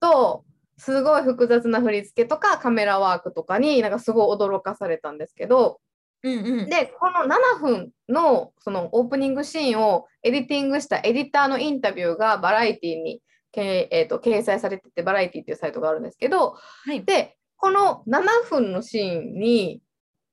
[0.00, 0.44] と、
[0.76, 5.80] すごい複雑な振り付けとかカメラワークとかになんかすごい驚かされたんですけど、
[6.24, 6.68] うんうん。
[6.68, 13.20] で、この7分のそのオープニングシーンをエディティングしたエディターのインタビューがバラエティに、
[13.50, 17.04] けえー、と掲載されてて、バラエティっていうサイトがあるんですけど、はい。
[17.04, 19.82] で、この7分のシーンに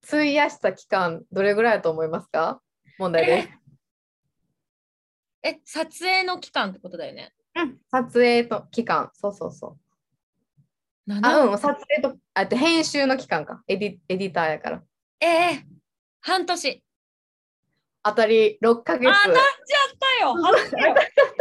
[0.07, 2.61] 費やした期間、どれぐらいだと思いますか？
[2.97, 3.49] 問題です。
[5.41, 7.31] え撮影の期間ってことだよね。
[7.55, 9.77] うん、撮影と期間、そうそうそ
[11.07, 11.11] う。
[11.11, 14.83] 7あ、うん、撮影と、あと編集の期間か、エディエディターやから。
[15.21, 15.63] えー、
[16.21, 16.83] 半年。
[18.03, 19.09] 当たり6ヶ月。
[19.09, 20.35] あ当たっちゃったよ。
[20.35, 20.57] 外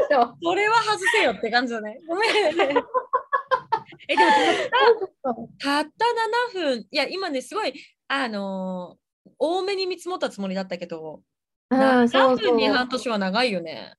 [0.09, 0.37] せよ。
[0.43, 2.01] それは外せよって感じだね。
[2.07, 2.31] ごめん。
[4.11, 4.25] えで
[5.25, 5.89] もたった
[6.53, 6.87] 7分。
[6.91, 7.75] いや今ねすごい
[8.09, 9.09] あのー
[9.39, 11.21] 多めに見積もったつもりだったけど
[11.71, 13.95] うん、そ7うそう分に半年は長いよね。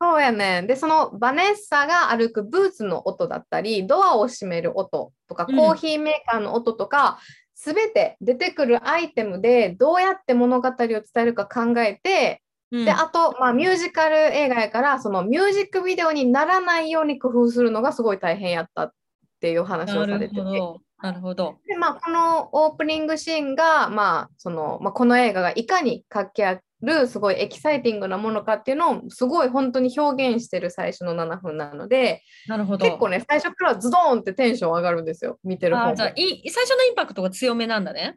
[0.00, 0.66] そうやねん。
[0.66, 5.56] で、そのバネッサが歩くブーツの音だったり、ドアを閉める音とか、うん。
[5.56, 7.20] コーヒーメーカーの音とか、
[7.62, 12.42] すべて出てくるアイテムでどうやって物語を伝えるか考えて、
[12.72, 18.92] うんで、あと、まあ、ミュージカル映画やから、そのミュージックビデオにならないように工夫するのがすごい大変やったっ
[19.40, 20.40] ていう話をなされてて。
[20.40, 32.84] るほどなるほどで、まあ、このオープニングシーンが、まあ、その、まあ、この映画がいかに活気ある、すごいエキサイティングなものかっていうのを、すごい本当に表現してる最初の7分なので、なるほど。
[32.84, 38.16] 結構ね、最初からズドーンってテンション上がるんですよ、見てる方じゃあい最初のインパクトが強めなんだね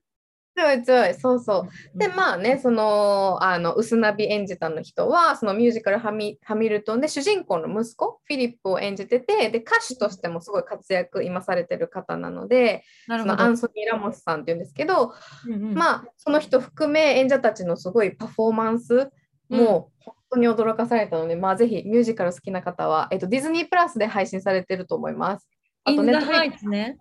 [0.55, 1.97] 強い強い、そうそう。
[1.97, 13.35] で、まあね、その、あの、薄ナビ演じたの人は、そのミュージカルハミハミルトンで主人公の息子、フィリップを演じてて、で、歌手としてもすごい活躍今されてる方なので、なるほど。
[13.35, 15.13] そのアンソニー・ラモスさんっていうんですけど、
[15.45, 15.73] うんうん。
[15.73, 19.11] まあ、その人含め演者たちのすごいパフォーマンス
[19.49, 25.49] も本当に驚かされたので、まあ、ぜひミュージカル好きな方は、えっと、ディズニープラスで配信されてると思います。
[25.83, 26.97] あと、インザネットフリックハイツね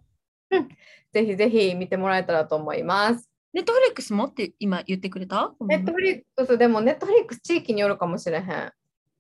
[0.50, 3.33] ス、ぜひぜひ見てもらえたらと思います。
[3.54, 5.54] ネットフリックスもって今言ってくれた？
[5.60, 8.72] ネットフリックスでも、ネットフリックス地域によるかもしれへん。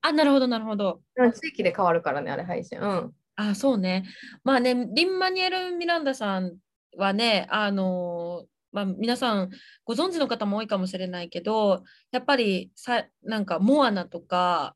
[0.02, 2.78] あなるほどなるほどうん地域で変わるからね、あれ配信。
[2.78, 3.12] うん。
[3.36, 4.04] あそうね。
[4.42, 6.56] まあね、リン・マニュエル・ミランダさん
[6.96, 9.50] はね、あのーまあ、皆さん
[9.84, 14.74] ご存知の方も多いかもしれないけど、やっぱりさなんかモアナとか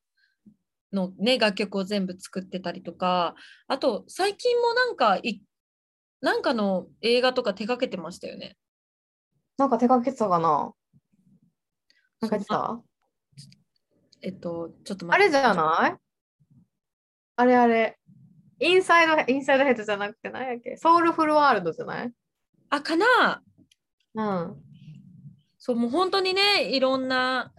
[0.93, 3.35] のね、楽曲を全部作ってたりとか、
[3.67, 5.43] あと最近もなんかい、
[6.21, 8.57] なんかの映画とか手掛けてましたよね。
[9.59, 10.73] なんか手掛けてたかな？
[12.21, 12.81] なんか言ってた？
[14.23, 15.33] えっと、ちょっとあ待って。
[15.37, 15.97] れじゃない？
[17.37, 17.99] あれあれ。
[18.61, 20.77] インサイド、インサイドヘッドじゃなくて何やっけ？
[20.77, 22.13] ソウルフルワールドじゃない？
[22.71, 23.43] あ、かな
[24.15, 24.57] うん。
[25.59, 27.53] そう、もう本当にね、いろんな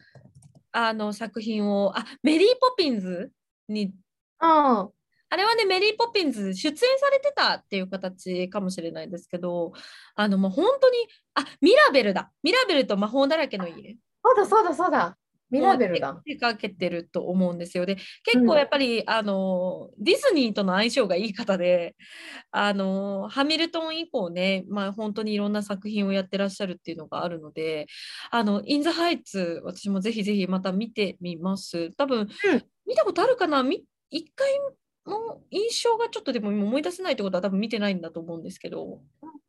[0.72, 3.32] あの作品を、あ、メリー・ポピンズ
[3.68, 3.94] に
[4.42, 4.90] うん。
[5.30, 9.74] あれはね、メリー・ポピンズ出演されてたっていう形かもしれないですけど、
[10.16, 10.98] あの、もう本当に、
[11.36, 12.32] あ、ミラベルだ。
[12.44, 13.98] ミラベルと魔法だらけの家。
[14.24, 15.18] そうだそうだそうだ。
[15.52, 16.22] ミラベルだ。
[16.26, 17.86] 手かけてると思うんですよ。
[17.86, 21.96] で、結構やっぱり、うん、あの、ディズニーとの相性がいい方で、
[22.52, 27.88] あの、ハミルトン以降ね、まあ本当にいろんな作品をやってらっしゃるっていうのがあるので、
[28.30, 31.92] あの、インザハイツ、私もぜひぜひまた見てみます。
[31.98, 32.28] 多分、うん、
[32.86, 33.64] 見たことあるかな？
[34.12, 34.50] 一回
[35.06, 39.02] の印象がちょっとでも思い出せないってことは多分見てないんだと思うんですけど。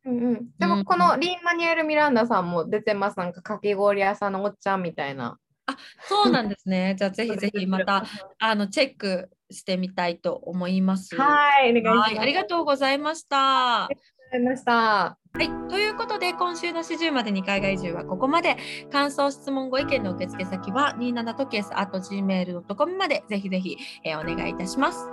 [0.05, 5.37] うんうん、でもこのリン・マニュエル・ミランダさんも出てますなんかかき氷屋さんのおっちゃんみたいな。
[5.67, 5.77] あ
[6.07, 6.95] そうなんですね。
[6.97, 8.03] じゃあぜひぜひまた
[8.39, 11.15] あのチェックしてみたいと思います。
[11.15, 12.21] はい、お願いします。
[12.21, 13.85] ありがとうございました。
[13.85, 15.17] ありがとうございました。
[15.33, 18.57] はい、ということで今週の始終までに海外移住はここまで
[18.91, 25.07] 感想質問ご意見の受付先は27トケス at gmail.com までぜひぜひ、えー、お願いいたします。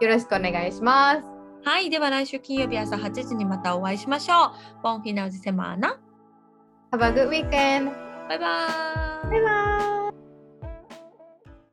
[0.00, 1.22] よろしくお願いします。
[1.62, 4.82] はい、では来週金曜日朝8時にまたお会いしましょう。
[4.82, 6.00] ボンフィナウジセマーナ。
[6.92, 7.92] Have a good weekend!
[8.28, 8.68] バイバ
[9.26, 9.99] イバイバイ